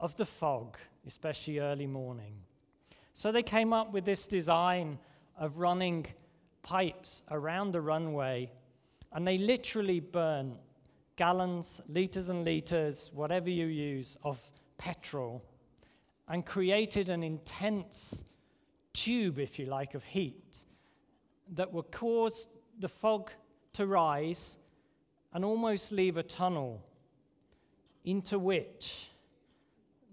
of 0.00 0.16
the 0.16 0.26
fog, 0.26 0.78
especially 1.06 1.58
early 1.58 1.86
morning. 1.86 2.34
So 3.16 3.30
they 3.30 3.44
came 3.44 3.72
up 3.72 3.92
with 3.92 4.04
this 4.04 4.26
design 4.26 4.98
of 5.38 5.58
running 5.58 6.06
pipes 6.62 7.22
around 7.30 7.70
the 7.70 7.80
runway, 7.80 8.50
and 9.12 9.26
they 9.26 9.38
literally 9.38 10.00
burn 10.00 10.58
gallons, 11.14 11.80
liters 11.88 12.28
and 12.28 12.44
liters, 12.44 13.12
whatever 13.14 13.48
you 13.48 13.66
use, 13.66 14.16
of 14.24 14.40
petrol, 14.78 15.44
and 16.26 16.44
created 16.44 17.08
an 17.08 17.22
intense 17.22 18.24
tube, 18.92 19.38
if 19.38 19.60
you 19.60 19.66
like, 19.66 19.94
of 19.94 20.02
heat 20.02 20.64
that 21.52 21.72
would 21.72 21.92
cause 21.92 22.48
the 22.80 22.88
fog 22.88 23.30
to 23.74 23.86
rise 23.86 24.58
and 25.32 25.44
almost 25.44 25.92
leave 25.92 26.16
a 26.16 26.22
tunnel 26.22 26.84
into 28.04 28.40
which 28.40 29.10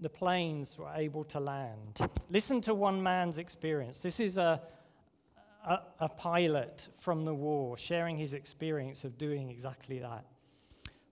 the 0.01 0.09
planes 0.09 0.77
were 0.77 0.91
able 0.95 1.23
to 1.25 1.39
land. 1.39 1.99
Listen 2.29 2.59
to 2.61 2.73
one 2.73 3.01
man's 3.01 3.37
experience. 3.37 4.01
This 4.01 4.19
is 4.19 4.37
a, 4.37 4.61
a, 5.65 5.79
a, 5.99 6.09
pilot 6.09 6.87
from 6.97 7.23
the 7.23 7.33
war 7.33 7.77
sharing 7.77 8.17
his 8.17 8.33
experience 8.33 9.03
of 9.03 9.17
doing 9.19 9.49
exactly 9.49 9.99
that. 9.99 10.25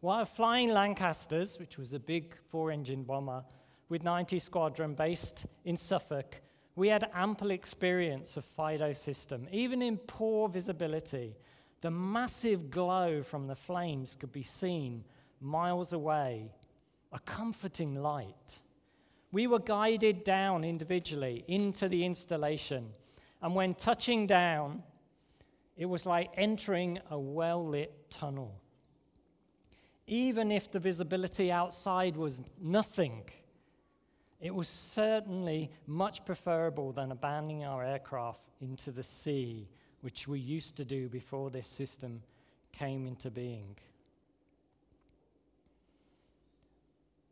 While 0.01 0.25
flying 0.25 0.69
Lancasters, 0.69 1.59
which 1.59 1.77
was 1.77 1.93
a 1.93 1.99
big 1.99 2.35
four 2.49 2.71
engine 2.71 3.03
bomber 3.03 3.43
with 3.89 4.03
90 4.03 4.39
Squadron 4.39 4.95
based 4.95 5.45
in 5.65 5.77
Suffolk, 5.77 6.41
we 6.75 6.87
had 6.87 7.09
ample 7.13 7.51
experience 7.51 8.37
of 8.37 8.45
Fido 8.45 8.93
system. 8.93 9.47
Even 9.51 9.81
in 9.81 9.97
poor 9.97 10.49
visibility, 10.49 11.35
the 11.81 11.91
massive 11.91 12.71
glow 12.71 13.21
from 13.21 13.47
the 13.47 13.55
flames 13.55 14.15
could 14.15 14.31
be 14.31 14.43
seen 14.43 15.03
miles 15.41 15.93
away, 15.93 16.51
a 17.11 17.19
comforting 17.19 17.95
light. 17.95 18.61
We 19.31 19.45
were 19.47 19.59
guided 19.59 20.23
down 20.23 20.63
individually 20.63 21.43
into 21.47 21.87
the 21.87 22.03
installation, 22.03 22.89
and 23.41 23.53
when 23.53 23.75
touching 23.75 24.25
down, 24.25 24.83
it 25.77 25.85
was 25.85 26.05
like 26.05 26.31
entering 26.35 26.99
a 27.09 27.19
well 27.19 27.65
lit 27.65 28.09
tunnel. 28.09 28.59
Even 30.07 30.51
if 30.51 30.71
the 30.71 30.79
visibility 30.79 31.51
outside 31.51 32.17
was 32.17 32.41
nothing, 32.59 33.23
it 34.41 34.53
was 34.53 34.67
certainly 34.67 35.69
much 35.85 36.25
preferable 36.25 36.91
than 36.91 37.11
abandoning 37.11 37.65
our 37.65 37.83
aircraft 37.83 38.41
into 38.61 38.91
the 38.91 39.03
sea, 39.03 39.69
which 40.01 40.27
we 40.27 40.39
used 40.39 40.75
to 40.77 40.85
do 40.85 41.07
before 41.07 41.51
this 41.51 41.67
system 41.67 42.23
came 42.71 43.05
into 43.05 43.29
being. 43.29 43.75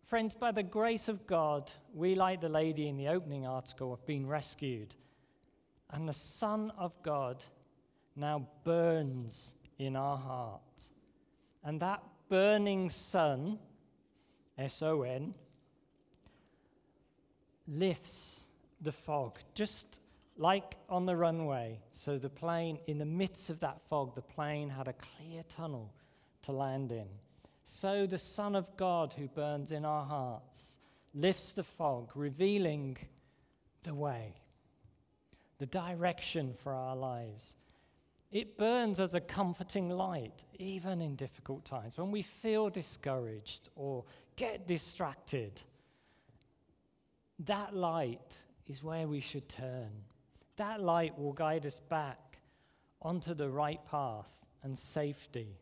Friends, 0.07 0.33
by 0.33 0.53
the 0.53 0.63
grace 0.63 1.09
of 1.09 1.27
God, 1.27 1.69
we, 1.93 2.15
like 2.15 2.39
the 2.39 2.47
lady 2.47 2.87
in 2.87 2.95
the 2.95 3.09
opening 3.09 3.45
article, 3.45 3.93
have 3.93 4.05
been 4.05 4.25
rescued. 4.25 4.95
And 5.91 6.07
the 6.07 6.13
Son 6.13 6.71
of 6.77 6.93
God 7.03 7.43
now 8.15 8.47
burns 8.63 9.53
in 9.77 9.97
our 9.97 10.15
heart. 10.15 10.89
And 11.61 11.81
that 11.81 12.01
burning 12.29 12.89
sun, 12.89 13.59
S 14.57 14.81
O 14.81 15.01
N, 15.01 15.35
lifts 17.67 18.47
the 18.79 18.93
fog, 18.93 19.39
just 19.55 19.99
like 20.37 20.77
on 20.87 21.05
the 21.05 21.17
runway. 21.17 21.81
So 21.91 22.17
the 22.17 22.29
plane, 22.29 22.79
in 22.87 22.97
the 22.97 23.05
midst 23.05 23.49
of 23.49 23.59
that 23.59 23.81
fog, 23.89 24.15
the 24.15 24.21
plane 24.21 24.69
had 24.69 24.87
a 24.87 24.93
clear 24.93 25.43
tunnel 25.49 25.91
to 26.43 26.53
land 26.53 26.93
in. 26.93 27.07
So 27.69 28.07
the 28.07 28.17
Son 28.17 28.55
of 28.55 28.77
God 28.77 29.13
who 29.13 29.27
burns 29.27 29.73
in 29.73 29.83
our 29.83 30.05
hearts 30.05 30.79
lifts 31.13 31.51
the 31.51 31.65
fog, 31.65 32.11
revealing 32.15 32.97
the 33.83 33.93
way, 33.93 34.35
the 35.59 35.65
direction 35.65 36.53
for 36.53 36.73
our 36.73 36.95
lives. 36.95 37.57
It 38.31 38.57
burns 38.57 39.01
as 39.01 39.15
a 39.15 39.19
comforting 39.19 39.89
light, 39.89 40.45
even 40.57 41.01
in 41.01 41.17
difficult 41.17 41.65
times. 41.65 41.97
When 41.97 42.09
we 42.09 42.21
feel 42.21 42.69
discouraged 42.69 43.67
or 43.75 44.05
get 44.37 44.65
distracted, 44.65 45.61
that 47.39 47.75
light 47.75 48.43
is 48.65 48.81
where 48.81 49.09
we 49.09 49.19
should 49.19 49.49
turn. 49.49 49.91
That 50.55 50.81
light 50.81 51.19
will 51.19 51.33
guide 51.33 51.65
us 51.65 51.81
back 51.89 52.39
onto 53.01 53.33
the 53.33 53.49
right 53.49 53.85
path 53.85 54.49
and 54.63 54.77
safety 54.77 55.57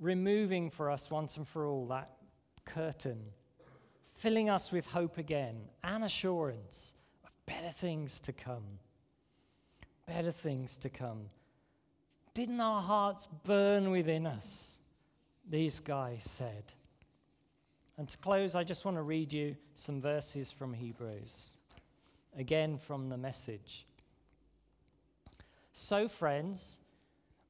removing 0.00 0.70
for 0.70 0.90
us 0.90 1.10
once 1.10 1.36
and 1.36 1.46
for 1.46 1.66
all 1.66 1.86
that 1.88 2.10
curtain, 2.64 3.20
filling 4.12 4.48
us 4.48 4.72
with 4.72 4.86
hope 4.86 5.18
again 5.18 5.56
and 5.82 6.04
assurance 6.04 6.94
of 7.24 7.30
better 7.46 7.70
things 7.70 8.20
to 8.20 8.32
come. 8.32 8.78
Better 10.06 10.30
things 10.30 10.76
to 10.78 10.90
come. 10.90 11.30
Didn't 12.34 12.60
our 12.60 12.82
hearts 12.82 13.26
burn 13.44 13.90
within 13.90 14.26
us? 14.26 14.78
These 15.48 15.80
guys 15.80 16.24
said. 16.24 16.74
And 17.96 18.08
to 18.08 18.18
close, 18.18 18.54
I 18.54 18.64
just 18.64 18.84
want 18.84 18.96
to 18.96 19.02
read 19.02 19.32
you 19.32 19.56
some 19.76 20.00
verses 20.00 20.50
from 20.50 20.74
Hebrews, 20.74 21.50
again 22.36 22.76
from 22.76 23.08
the 23.08 23.16
message. 23.16 23.86
So, 25.72 26.08
friends, 26.08 26.80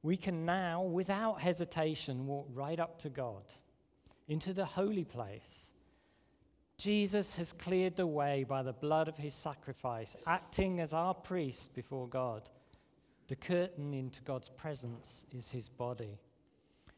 we 0.05 0.15
can 0.15 0.45
now, 0.45 0.83
without 0.83 1.41
hesitation, 1.41 2.27
walk 2.27 2.47
right 2.53 2.79
up 2.79 2.99
to 2.99 3.09
God, 3.09 3.41
into 4.27 4.53
the 4.53 4.63
holy 4.63 5.03
place. 5.03 5.73
Jesus 6.77 7.37
has 7.37 7.51
cleared 7.51 7.95
the 7.95 8.05
way 8.05 8.45
by 8.47 8.61
the 8.61 8.71
blood 8.71 9.07
of 9.07 9.17
his 9.17 9.33
sacrifice, 9.33 10.15
acting 10.27 10.79
as 10.79 10.93
our 10.93 11.15
priest 11.15 11.73
before 11.73 12.07
God. 12.07 12.51
The 13.29 13.35
curtain 13.35 13.95
into 13.95 14.21
God's 14.21 14.49
presence 14.49 15.25
is 15.35 15.49
his 15.49 15.69
body. 15.69 16.19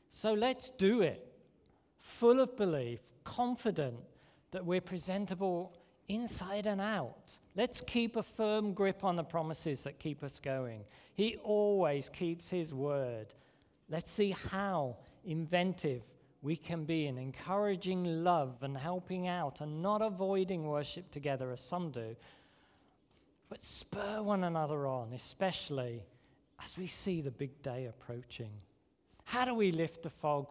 So 0.09 0.33
let's 0.33 0.67
do 0.67 1.01
it, 1.01 1.25
full 2.01 2.41
of 2.41 2.57
belief, 2.57 2.99
confident 3.23 3.99
that 4.51 4.65
we're 4.65 4.81
presentable 4.81 5.71
inside 6.07 6.65
and 6.65 6.79
out. 6.79 7.39
Let's 7.55 7.81
keep 7.81 8.15
a 8.15 8.23
firm 8.23 8.73
grip 8.73 9.03
on 9.03 9.15
the 9.15 9.23
promises 9.23 9.83
that 9.83 9.99
keep 9.99 10.23
us 10.23 10.39
going. 10.39 10.85
He 11.13 11.37
always 11.37 12.09
keeps 12.09 12.49
his 12.49 12.73
word. 12.73 13.27
Let's 13.89 14.11
see 14.11 14.31
how 14.31 14.97
inventive 15.25 16.03
we 16.41 16.55
can 16.55 16.85
be 16.85 17.07
in 17.07 17.17
encouraging 17.17 18.23
love 18.23 18.57
and 18.61 18.77
helping 18.77 19.27
out 19.27 19.61
and 19.61 19.81
not 19.81 20.01
avoiding 20.01 20.67
worship 20.67 21.09
together 21.11 21.51
as 21.51 21.61
some 21.61 21.91
do, 21.91 22.15
but 23.49 23.63
spur 23.63 24.21
one 24.21 24.43
another 24.43 24.85
on, 24.87 25.13
especially 25.13 26.03
as 26.63 26.77
we 26.77 26.87
see 26.87 27.21
the 27.21 27.31
big 27.31 27.61
day 27.61 27.85
approaching. 27.85 28.51
How 29.25 29.45
do 29.45 29.53
we 29.53 29.71
lift 29.71 30.03
the 30.03 30.09
fog? 30.09 30.47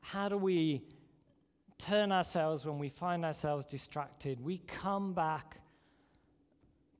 How 0.00 0.28
do 0.28 0.36
we 0.36 0.82
turn 1.78 2.12
ourselves 2.12 2.64
when 2.64 2.78
we 2.78 2.88
find 2.88 3.24
ourselves 3.24 3.66
distracted, 3.66 4.40
we 4.40 4.58
come 4.58 5.12
back 5.12 5.58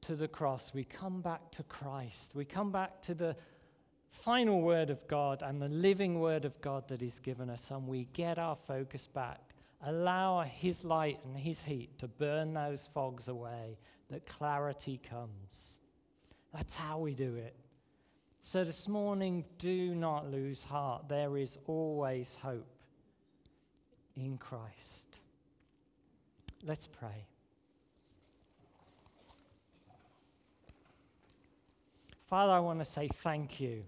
to 0.03 0.15
the 0.15 0.29
cross. 0.29 0.73
We 0.75 0.85
come 0.85 1.23
back 1.23 1.51
to 1.53 1.63
Christ. 1.63 2.33
We 2.35 2.45
come 2.45 2.71
back 2.71 3.01
to 3.03 3.15
the 3.15 3.37
final 4.11 4.61
word 4.61 4.91
of 4.91 5.07
God 5.09 5.43
and 5.43 5.61
the 5.61 5.69
living 5.69 6.21
word 6.21 6.45
of 6.45 6.61
God 6.61 6.89
that 6.89 7.01
He's 7.01 7.19
given 7.19 7.51
us, 7.51 7.71
and 7.71 7.87
we 7.87 8.05
get 8.13 8.39
our 8.39 8.55
focus 8.55 9.07
back. 9.07 9.41
Allow 9.83 10.43
His 10.43 10.85
light 10.85 11.21
and 11.25 11.37
His 11.37 11.65
heat 11.65 11.99
to 11.99 12.09
burn 12.09 12.55
those 12.55 12.89
fogs 12.93 13.29
away, 13.29 13.79
that 14.11 14.27
clarity 14.27 15.01
comes. 15.09 15.81
That's 16.53 16.77
how 16.77 16.99
we 16.99 17.15
do 17.15 17.35
it. 17.37 17.57
So 18.41 18.63
this 18.63 18.87
morning, 18.87 19.45
do 19.59 19.95
not 19.95 20.31
lose 20.31 20.63
heart. 20.63 21.09
There 21.09 21.39
is 21.39 21.57
always 21.67 22.37
hope 22.41 22.74
in 24.17 24.39
Christ. 24.39 25.21
Let's 26.63 26.87
pray. 26.87 27.27
Father, 32.27 32.53
I 32.53 32.61
want 32.61 32.79
to 32.79 32.85
say 32.85 33.09
thank 33.09 33.61
you 33.61 33.85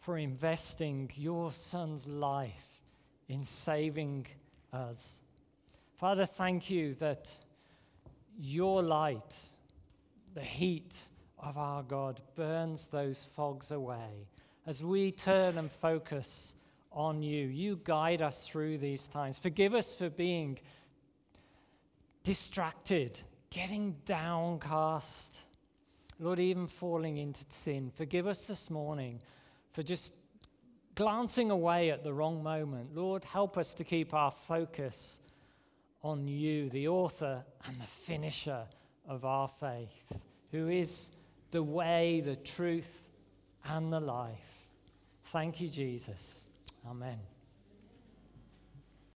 for 0.00 0.18
investing 0.18 1.10
your 1.14 1.52
son's 1.52 2.08
life 2.08 2.80
in 3.28 3.44
saving 3.44 4.26
us. 4.72 5.20
Father, 5.96 6.26
thank 6.26 6.70
you 6.70 6.94
that 6.94 7.30
your 8.40 8.82
light, 8.82 9.36
the 10.34 10.40
heat 10.40 11.08
of 11.38 11.56
our 11.56 11.82
God, 11.82 12.20
burns 12.34 12.88
those 12.88 13.28
fogs 13.36 13.70
away. 13.70 14.26
As 14.66 14.82
we 14.82 15.12
turn 15.12 15.58
and 15.58 15.70
focus 15.70 16.54
on 16.94 17.22
you, 17.22 17.46
you 17.46 17.80
guide 17.84 18.22
us 18.22 18.46
through 18.46 18.78
these 18.78 19.08
times. 19.08 19.38
Forgive 19.38 19.74
us 19.74 19.94
for 19.94 20.10
being 20.10 20.58
distracted, 22.22 23.18
getting 23.50 23.96
downcast, 24.04 25.36
Lord, 26.18 26.38
even 26.38 26.66
falling 26.66 27.18
into 27.18 27.44
sin. 27.48 27.90
Forgive 27.94 28.26
us 28.26 28.46
this 28.46 28.70
morning 28.70 29.20
for 29.72 29.82
just 29.82 30.14
glancing 30.94 31.50
away 31.50 31.90
at 31.90 32.04
the 32.04 32.12
wrong 32.12 32.42
moment. 32.42 32.94
Lord, 32.94 33.24
help 33.24 33.56
us 33.56 33.74
to 33.74 33.84
keep 33.84 34.14
our 34.14 34.30
focus 34.30 35.18
on 36.02 36.28
you, 36.28 36.68
the 36.70 36.88
author 36.88 37.44
and 37.66 37.80
the 37.80 37.86
finisher 37.86 38.64
of 39.08 39.24
our 39.24 39.48
faith, 39.48 40.20
who 40.50 40.68
is 40.68 41.12
the 41.50 41.62
way, 41.62 42.20
the 42.20 42.36
truth, 42.36 43.10
and 43.64 43.92
the 43.92 44.00
life. 44.00 44.66
Thank 45.24 45.60
you, 45.60 45.68
Jesus. 45.68 46.48
Amen. 46.84 47.31